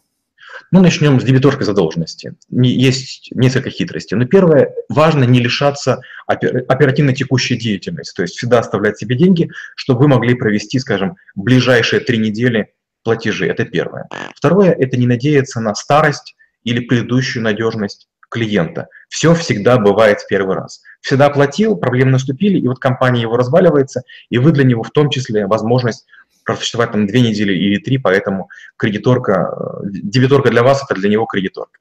Ну, 0.69 0.81
начнем 0.81 1.19
с 1.19 1.23
дебиторской 1.23 1.65
задолженности. 1.65 2.35
Есть 2.51 3.31
несколько 3.31 3.71
хитростей. 3.71 4.15
Но 4.15 4.25
первое, 4.25 4.75
важно 4.89 5.23
не 5.23 5.39
лишаться 5.39 6.01
оперативно 6.27 7.15
текущей 7.15 7.57
деятельности, 7.57 8.15
то 8.15 8.21
есть 8.21 8.35
всегда 8.35 8.59
оставлять 8.59 8.99
себе 8.99 9.15
деньги, 9.15 9.49
чтобы 9.75 10.01
вы 10.01 10.09
могли 10.09 10.35
провести, 10.35 10.77
скажем, 10.77 11.15
ближайшие 11.33 12.01
три 12.01 12.19
недели 12.19 12.73
платежи. 13.01 13.47
Это 13.47 13.65
первое. 13.65 14.07
Второе, 14.35 14.73
это 14.73 14.95
не 14.97 15.07
надеяться 15.07 15.59
на 15.59 15.73
старость 15.73 16.35
или 16.65 16.81
предыдущую 16.81 17.43
надежность 17.43 18.09
клиента. 18.29 18.89
Все 19.07 19.33
всегда 19.33 19.77
бывает 19.77 20.19
в 20.19 20.27
первый 20.27 20.55
раз. 20.57 20.81
Всегда 20.99 21.29
платил, 21.29 21.77
проблемы 21.77 22.11
наступили, 22.11 22.59
и 22.59 22.67
вот 22.67 22.79
компания 22.79 23.21
его 23.21 23.37
разваливается, 23.37 24.01
и 24.29 24.37
вы 24.37 24.51
для 24.51 24.65
него 24.65 24.83
в 24.83 24.91
том 24.91 25.09
числе 25.09 25.47
возможность 25.47 26.05
просуществовать 26.43 26.91
там 26.91 27.07
две 27.07 27.21
недели 27.21 27.53
или 27.53 27.79
три, 27.79 27.97
поэтому 27.97 28.49
кредиторка, 28.77 29.81
э, 29.83 29.87
дебиторка 29.91 30.51
для 30.51 30.63
вас– 30.63 30.83
это 30.89 30.99
для 30.99 31.09
него 31.09 31.25
кредиторка. 31.25 31.79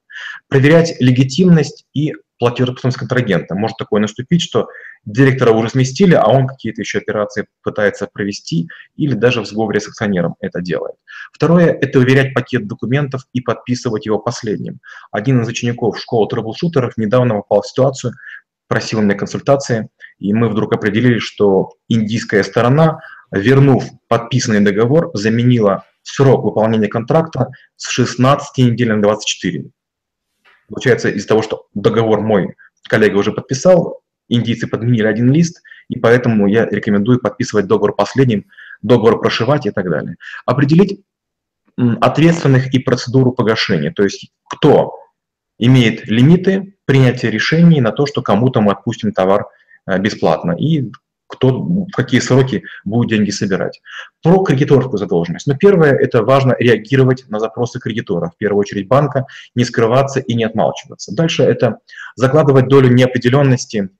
Проверять 0.48 0.94
легитимность 1.00 1.84
и 1.92 2.14
платежеспособность 2.38 2.98
контрагента. 2.98 3.54
Может 3.54 3.76
такое 3.76 4.00
наступить, 4.00 4.42
что 4.42 4.68
директора 5.04 5.52
уже 5.52 5.70
сместили, 5.70 6.14
а 6.14 6.26
он 6.26 6.46
какие-то 6.46 6.80
еще 6.80 6.98
операции 6.98 7.46
пытается 7.62 8.08
провести 8.12 8.68
или 8.96 9.14
даже 9.14 9.40
в 9.40 9.46
сговоре 9.46 9.80
с 9.80 9.88
акционером 9.88 10.36
это 10.40 10.60
делает. 10.60 10.96
Второе– 11.32 11.66
это 11.80 11.98
уверять 11.98 12.34
пакет 12.34 12.66
документов 12.66 13.26
и 13.32 13.40
подписывать 13.40 14.06
его 14.06 14.18
последним. 14.18 14.80
Один 15.10 15.42
из 15.42 15.48
учеников 15.48 15.98
школы 15.98 16.28
трэблшутеров 16.28 16.96
недавно 16.96 17.34
попал 17.34 17.62
в 17.62 17.68
ситуацию, 17.68 18.14
просил 18.66 19.02
меня 19.02 19.14
консультации, 19.14 19.88
и 20.18 20.32
мы 20.32 20.48
вдруг 20.48 20.72
определили, 20.72 21.18
что 21.18 21.70
индийская 21.88 22.42
сторона– 22.42 23.00
вернув 23.34 23.84
подписанный 24.08 24.60
договор, 24.60 25.10
заменила 25.14 25.84
срок 26.02 26.44
выполнения 26.44 26.88
контракта 26.88 27.48
с 27.76 27.88
16 27.90 28.58
недель 28.58 28.92
на 28.92 29.02
24. 29.02 29.70
Получается, 30.68 31.10
из-за 31.10 31.28
того, 31.28 31.42
что 31.42 31.66
договор 31.74 32.20
мой 32.20 32.54
коллега 32.88 33.16
уже 33.16 33.32
подписал, 33.32 34.00
индийцы 34.28 34.66
подменили 34.66 35.06
один 35.06 35.32
лист, 35.32 35.62
и 35.88 35.98
поэтому 35.98 36.46
я 36.46 36.66
рекомендую 36.66 37.20
подписывать 37.20 37.66
договор 37.66 37.94
последним, 37.94 38.46
договор 38.82 39.20
прошивать 39.20 39.66
и 39.66 39.70
так 39.70 39.88
далее. 39.90 40.16
Определить 40.46 41.02
ответственных 41.76 42.72
и 42.72 42.78
процедуру 42.78 43.32
погашения. 43.32 43.92
То 43.92 44.04
есть 44.04 44.30
кто 44.48 44.94
имеет 45.58 46.06
лимиты 46.06 46.76
принятия 46.84 47.30
решений 47.30 47.80
на 47.80 47.92
то, 47.92 48.06
что 48.06 48.22
кому-то 48.22 48.60
мы 48.60 48.72
отпустим 48.72 49.12
товар 49.12 49.46
э, 49.86 49.98
бесплатно, 49.98 50.52
и 50.52 50.90
кто, 51.26 51.62
в 51.62 51.90
какие 51.92 52.20
сроки 52.20 52.64
будут 52.84 53.10
деньги 53.10 53.30
собирать. 53.30 53.80
Про 54.22 54.42
кредиторскую 54.42 54.98
задолженность. 54.98 55.46
Но 55.46 55.56
первое, 55.56 55.92
это 55.92 56.22
важно 56.22 56.54
реагировать 56.58 57.24
на 57.28 57.40
запросы 57.40 57.80
кредитора, 57.80 58.30
в 58.30 58.36
первую 58.36 58.60
очередь 58.60 58.88
банка, 58.88 59.26
не 59.54 59.64
скрываться 59.64 60.20
и 60.20 60.34
не 60.34 60.44
отмалчиваться. 60.44 61.14
Дальше 61.14 61.42
это 61.42 61.78
закладывать 62.14 62.68
долю 62.68 62.88
неопределенности 62.92 63.90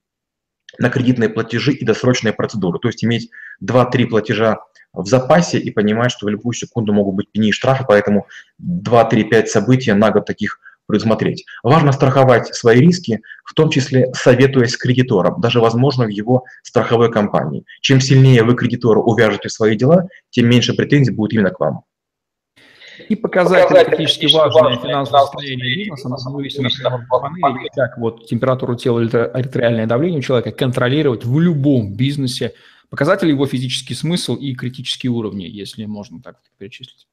на 0.79 0.89
кредитные 0.89 1.29
платежи 1.29 1.73
и 1.73 1.85
досрочные 1.85 2.33
процедуры, 2.33 2.79
то 2.79 2.87
есть 2.87 3.03
иметь 3.03 3.29
2-3 3.63 4.07
платежа 4.07 4.59
в 4.93 5.05
запасе 5.07 5.59
и 5.59 5.71
понимать, 5.71 6.11
что 6.11 6.25
в 6.25 6.29
любую 6.29 6.53
секунду 6.53 6.93
могут 6.93 7.15
быть 7.15 7.31
пени 7.31 7.49
и 7.49 7.51
штрафы, 7.51 7.85
поэтому 7.87 8.27
2-3-5 8.61 9.45
событий 9.47 9.91
на 9.93 10.11
год 10.11 10.25
таких 10.25 10.59
предусмотреть. 10.87 11.45
Важно 11.63 11.91
страховать 11.91 12.53
свои 12.53 12.79
риски, 12.79 13.21
в 13.43 13.53
том 13.53 13.69
числе 13.69 14.13
советуясь 14.13 14.73
с 14.73 14.77
кредитором, 14.77 15.41
даже, 15.41 15.59
возможно, 15.59 16.05
в 16.05 16.09
его 16.09 16.45
страховой 16.63 17.11
компании. 17.11 17.65
Чем 17.81 17.99
сильнее 17.99 18.43
вы 18.43 18.55
кредитору 18.55 19.01
увяжете 19.01 19.49
свои 19.49 19.75
дела, 19.75 20.07
тем 20.29 20.47
меньше 20.47 20.75
претензий 20.75 21.11
будет 21.11 21.33
именно 21.33 21.49
к 21.49 21.59
вам. 21.59 21.81
И 23.09 23.15
показатели 23.15 23.83
критически 23.83 24.33
важные 24.33 24.77
финансового 24.77 25.25
состояния 25.25 25.75
бизнеса, 25.75 26.09
независимо 26.09 26.69
от 27.09 27.75
как 27.75 27.97
вот 27.97 28.27
температуру 28.27 28.75
тела 28.75 29.01
или 29.01 29.15
артериальное 29.15 29.87
давление 29.87 30.19
у 30.19 30.23
человека, 30.23 30.51
контролировать 30.51 31.25
в 31.25 31.39
любом 31.39 31.95
бизнесе 31.95 32.53
показатели 32.89 33.29
его 33.29 33.45
физический 33.45 33.93
смысл 33.93 34.35
и 34.35 34.55
критические 34.55 35.11
уровни, 35.11 35.43
если 35.43 35.85
можно 35.85 36.21
так 36.21 36.37
перечислить. 36.57 37.07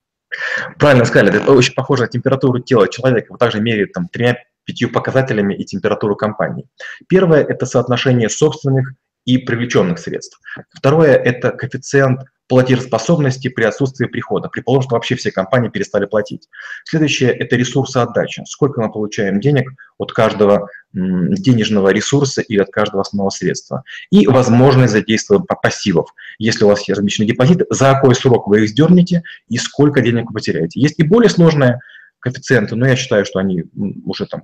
Правильно 0.78 1.04
сказали, 1.04 1.34
это 1.34 1.52
очень 1.52 1.74
похоже 1.74 2.02
на 2.02 2.08
температуру 2.08 2.60
тела 2.60 2.88
человека. 2.88 3.28
Вот 3.30 3.38
также 3.38 3.60
меряют 3.60 3.92
там 3.92 4.08
тремя-пятью 4.08 4.90
показателями 4.90 5.54
и 5.54 5.64
температуру 5.64 6.16
компании. 6.16 6.66
Первое– 7.08 7.42
это 7.48 7.66
соотношение 7.66 8.28
собственных 8.28 8.94
и 9.24 9.38
привлеченных 9.38 9.98
средств. 9.98 10.40
Второе– 10.70 11.14
это 11.24 11.50
коэффициент 11.50 12.20
платежеспособности 12.52 13.48
при 13.48 13.64
отсутствии 13.64 14.04
прихода. 14.04 14.50
Предположим, 14.50 14.82
что 14.82 14.96
вообще 14.96 15.14
все 15.14 15.32
компании 15.32 15.70
перестали 15.70 16.04
платить. 16.04 16.50
Следующее– 16.84 17.30
это 17.38 17.56
ресурсы 17.56 17.96
отдачи. 17.96 18.42
Сколько 18.46 18.82
мы 18.82 18.92
получаем 18.92 19.40
денег 19.40 19.70
от 19.96 20.12
каждого 20.12 20.68
денежного 20.92 21.88
ресурса 21.88 22.42
или 22.42 22.60
от 22.60 22.68
каждого 22.70 23.00
основного 23.00 23.30
средства. 23.30 23.84
И 24.10 24.26
возможность 24.26 24.92
задействования 24.92 25.46
пассивов. 25.46 26.12
Если 26.38 26.64
у 26.64 26.68
вас 26.68 26.80
есть 26.80 26.90
размещенный 26.90 27.28
депозит, 27.28 27.62
за 27.70 27.94
какой 27.94 28.14
срок 28.14 28.46
вы 28.48 28.64
их 28.64 28.68
сдернете 28.68 29.22
и 29.48 29.56
сколько 29.56 30.02
денег 30.02 30.26
вы 30.26 30.34
потеряете. 30.34 30.78
Есть 30.78 30.98
и 30.98 31.04
более 31.04 31.30
сложные 31.30 31.78
коэффициенты, 32.18 32.76
но 32.76 32.86
я 32.86 32.96
считаю, 32.96 33.24
что 33.24 33.38
они 33.38 33.64
уже 34.04 34.26
там 34.26 34.42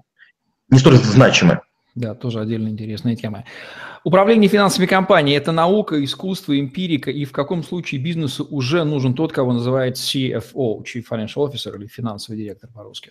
не 0.71 0.79
столь 0.79 0.95
значимы. 0.95 1.61
Да, 1.99 2.15
тоже 2.15 2.41
отдельно 2.41 2.69
интересная 2.69 3.17
тема. 3.17 3.45
Управление 4.05 4.49
финансовыми 4.49 4.87
компаниями– 4.87 5.37
это 5.43 5.51
наука, 5.51 6.03
искусство, 6.05 6.59
эмпирика, 6.59 7.11
и 7.11 7.25
в 7.25 7.33
каком 7.33 7.65
случае 7.65 8.01
бизнесу 8.01 8.47
уже 8.49 8.85
нужен 8.85 9.15
тот, 9.15 9.33
кого 9.33 9.53
называют 9.53 9.97
CFO, 9.97 10.85
Chief 10.85 11.03
Financial 11.11 11.45
Officer 11.45 11.77
или 11.77 11.87
финансовый 11.89 12.37
директор 12.37 12.71
по-русски? 12.73 13.11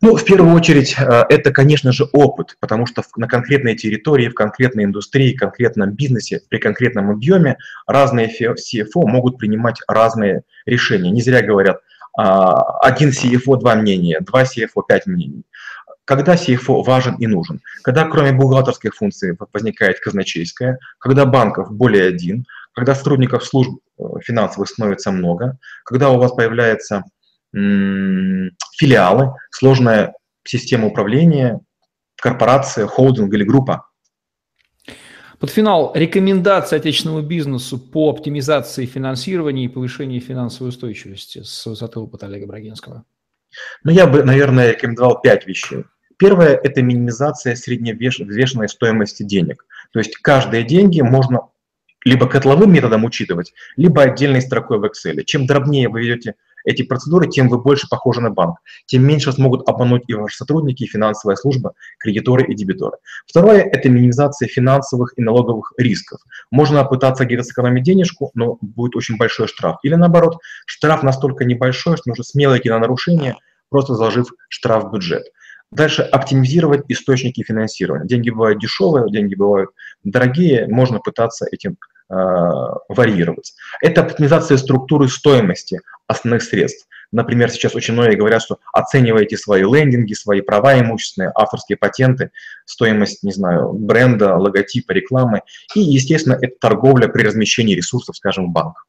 Ну, 0.00 0.16
в 0.16 0.24
первую 0.24 0.54
очередь, 0.54 0.96
э, 0.98 1.24
это, 1.28 1.52
конечно 1.52 1.92
же, 1.92 2.04
опыт, 2.14 2.56
потому 2.58 2.86
что 2.86 3.02
на 3.16 3.28
конкретной 3.28 3.76
территории, 3.76 4.28
в 4.28 4.34
конкретной 4.34 4.84
индустрии, 4.84 5.34
в 5.34 5.38
конкретном 5.38 5.90
бизнесе, 5.92 6.40
при 6.48 6.58
конкретном 6.58 7.10
объеме 7.10 7.58
разные 7.86 8.30
CFO 8.30 9.06
могут 9.06 9.36
принимать 9.36 9.76
разные 9.88 10.42
решения. 10.64 11.10
Не 11.10 11.20
зря 11.20 11.42
говорят, 11.42 11.80
а, 12.16 12.78
один 12.80 13.10
CFO– 13.10 13.58
два 13.60 13.74
мнения, 13.74 14.20
два 14.20 14.44
CFO– 14.44 14.82
пять 14.88 15.06
мнений. 15.06 15.44
Когда 16.06 16.36
CFO 16.36 16.84
важен 16.84 17.16
и 17.16 17.26
нужен? 17.26 17.60
Когда 17.82 18.04
кроме 18.08 18.32
бухгалтерских 18.32 18.94
функций 18.94 19.36
возникает 19.52 19.98
казначейская, 20.00 20.78
когда 20.98 21.26
банков 21.26 21.72
более 21.72 22.06
один, 22.06 22.46
когда 22.72 22.94
сотрудников 22.94 23.44
служб 23.44 23.80
э, 23.98 24.02
финансовых 24.22 24.68
становится 24.68 25.10
много, 25.10 25.58
когда 25.84 26.10
у 26.10 26.18
вас 26.18 26.32
появляются 26.32 27.04
филиалы, 27.52 29.34
сложная 29.50 30.14
система 30.44 30.88
управления, 30.88 31.60
корпорация, 32.16 32.86
холдинг 32.86 33.32
или 33.32 33.44
группа. 33.44 33.88
Под 35.38 35.50
финал 35.50 35.92
рекомендации 35.94 36.76
отечественному 36.76 37.22
бизнесу 37.22 37.78
по 37.78 38.10
оптимизации 38.10 38.86
финансирования 38.86 39.64
и 39.64 39.68
повышению 39.68 40.20
финансовой 40.20 40.68
устойчивости 40.68 41.42
с 41.42 41.66
высоты 41.66 41.98
опыта 41.98 42.26
Олега 42.26 42.46
Брагинского. 42.46 43.04
Ну, 43.84 43.90
я 43.90 44.06
бы, 44.06 44.22
наверное, 44.22 44.72
рекомендовал 44.72 45.20
пять 45.20 45.46
вещей. 45.46 45.84
Первое– 46.18 46.54
это 46.62 46.82
минимизация 46.82 47.54
средневзвешенной 47.54 48.68
стоимости 48.68 49.22
денег. 49.22 49.66
То 49.92 49.98
есть 49.98 50.16
каждые 50.16 50.64
деньги 50.64 51.00
можно 51.00 51.48
либо 52.04 52.28
котловым 52.28 52.72
методом 52.72 53.04
учитывать, 53.04 53.52
либо 53.76 54.02
отдельной 54.02 54.40
строкой 54.40 54.78
в 54.78 54.84
Excel. 54.84 55.22
Чем 55.24 55.46
дробнее 55.46 55.88
вы 55.88 56.00
ведете 56.00 56.36
эти 56.64 56.82
процедуры, 56.82 57.28
тем 57.28 57.48
вы 57.48 57.58
больше 57.58 57.88
похожи 57.88 58.20
на 58.20 58.30
банк, 58.30 58.58
тем 58.86 59.04
меньше 59.04 59.32
смогут 59.32 59.68
обмануть 59.68 60.02
и 60.06 60.14
ваши 60.14 60.36
сотрудники, 60.36 60.84
и 60.84 60.86
финансовая 60.86 61.36
служба, 61.36 61.74
кредиторы 61.98 62.44
и 62.44 62.54
дебиторы. 62.54 62.98
Второе– 63.26 63.60
это 63.72 63.88
минимизация 63.88 64.48
финансовых 64.48 65.14
и 65.16 65.22
налоговых 65.22 65.72
рисков. 65.78 66.20
Можно 66.50 66.84
пытаться 66.84 67.24
где-то 67.24 67.44
сэкономить 67.44 67.84
денежку, 67.84 68.30
но 68.34 68.58
будет 68.60 68.96
очень 68.96 69.16
большой 69.16 69.48
штраф. 69.48 69.78
Или 69.82 69.94
наоборот, 69.94 70.38
штраф 70.64 71.02
настолько 71.02 71.44
небольшой, 71.44 71.96
что 71.96 72.08
нужно 72.08 72.24
смело 72.24 72.58
идти 72.58 72.68
на 72.68 72.78
нарушение, 72.78 73.36
просто 73.68 73.94
заложив 73.94 74.28
штраф 74.48 74.84
в 74.84 74.92
бюджет. 74.92 75.26
Дальше 75.76 76.00
оптимизировать 76.00 76.86
источники 76.88 77.42
финансирования. 77.42 78.06
Деньги 78.06 78.30
бывают 78.30 78.58
дешевые, 78.58 79.10
деньги 79.10 79.34
бывают 79.34 79.68
дорогие, 80.04 80.66
можно 80.68 81.00
пытаться 81.00 81.46
этим 81.52 81.76
э, 82.08 82.14
варьировать. 82.88 83.52
Это 83.82 84.00
оптимизация 84.00 84.56
структуры 84.56 85.06
стоимости 85.10 85.80
основных 86.06 86.44
средств. 86.44 86.88
Например, 87.12 87.50
сейчас 87.50 87.74
очень 87.74 87.92
многие 87.92 88.16
говорят, 88.16 88.40
что 88.40 88.56
оцениваете 88.72 89.36
свои 89.36 89.64
лендинги, 89.64 90.14
свои 90.14 90.40
права 90.40 90.80
имущественные, 90.80 91.30
авторские 91.34 91.76
патенты, 91.76 92.30
стоимость, 92.64 93.22
не 93.22 93.32
знаю, 93.32 93.74
бренда, 93.74 94.34
логотипа, 94.36 94.92
рекламы. 94.92 95.42
И, 95.74 95.80
естественно, 95.80 96.38
это 96.40 96.54
торговля 96.58 97.08
при 97.08 97.22
размещении 97.22 97.74
ресурсов, 97.74 98.16
скажем, 98.16 98.46
в 98.46 98.50
банк. 98.50 98.86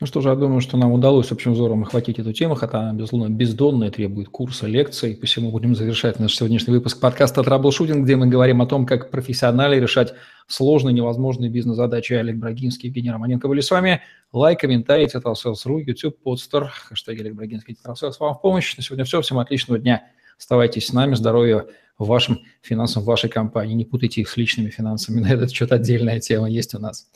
Ну 0.00 0.06
что 0.06 0.20
же, 0.20 0.28
я 0.28 0.36
думаю, 0.36 0.60
что 0.60 0.76
нам 0.76 0.92
удалось 0.92 1.32
общим 1.32 1.52
взором 1.52 1.82
охватить 1.82 2.20
эту 2.20 2.32
тему, 2.32 2.54
хотя 2.54 2.78
она, 2.78 2.92
безусловно, 2.92 3.28
бездонная, 3.28 3.90
требует 3.90 4.28
курса, 4.28 4.68
лекций. 4.68 5.16
Посему 5.16 5.50
будем 5.50 5.74
завершать 5.74 6.20
наш 6.20 6.36
сегодняшний 6.36 6.72
выпуск 6.72 7.00
подкаста 7.00 7.42
«Траблшутинг», 7.42 8.04
где 8.04 8.14
мы 8.14 8.28
говорим 8.28 8.62
о 8.62 8.66
том, 8.66 8.86
как 8.86 9.10
профессионально 9.10 9.80
решать 9.80 10.14
сложные, 10.46 10.94
невозможные 10.94 11.50
бизнес-задачи. 11.50 12.12
Олег 12.12 12.36
Брагинский, 12.36 12.88
Евгений 12.88 13.10
Романенко 13.10 13.48
были 13.48 13.60
с 13.60 13.70
вами. 13.70 14.02
Лайк, 14.32 14.60
комментарий, 14.60 15.08
Tetrasales.ru, 15.08 15.78
YouTube, 15.80 16.18
Podster, 16.22 16.66
хэштег 16.68 17.18
Олег 17.20 17.34
Брагинский, 17.34 17.74
Tetrasales 17.74 18.20
вам 18.20 18.34
в 18.34 18.40
помощь. 18.40 18.76
На 18.76 18.82
сегодня 18.84 19.04
все. 19.04 19.22
Всем 19.22 19.40
отличного 19.40 19.80
дня. 19.80 20.04
Оставайтесь 20.38 20.86
с 20.86 20.92
нами. 20.92 21.14
Здоровья 21.14 21.66
в 21.98 22.06
вашем 22.06 22.40
финансовом, 22.62 23.04
в 23.04 23.08
вашей 23.08 23.28
компании. 23.30 23.74
Не 23.74 23.84
путайте 23.84 24.20
их 24.20 24.28
с 24.28 24.36
личными 24.36 24.70
финансами. 24.70 25.20
На 25.20 25.32
этот 25.32 25.50
счет 25.50 25.72
отдельная 25.72 26.20
тема 26.20 26.48
есть 26.48 26.74
у 26.74 26.78
нас. 26.78 27.08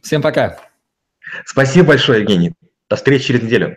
Всем 0.00 0.20
пока. 0.20 0.69
Спасибо 1.44 1.88
большое, 1.88 2.20
Евгений. 2.20 2.52
До 2.88 2.96
встречи 2.96 3.26
через 3.26 3.42
неделю. 3.42 3.76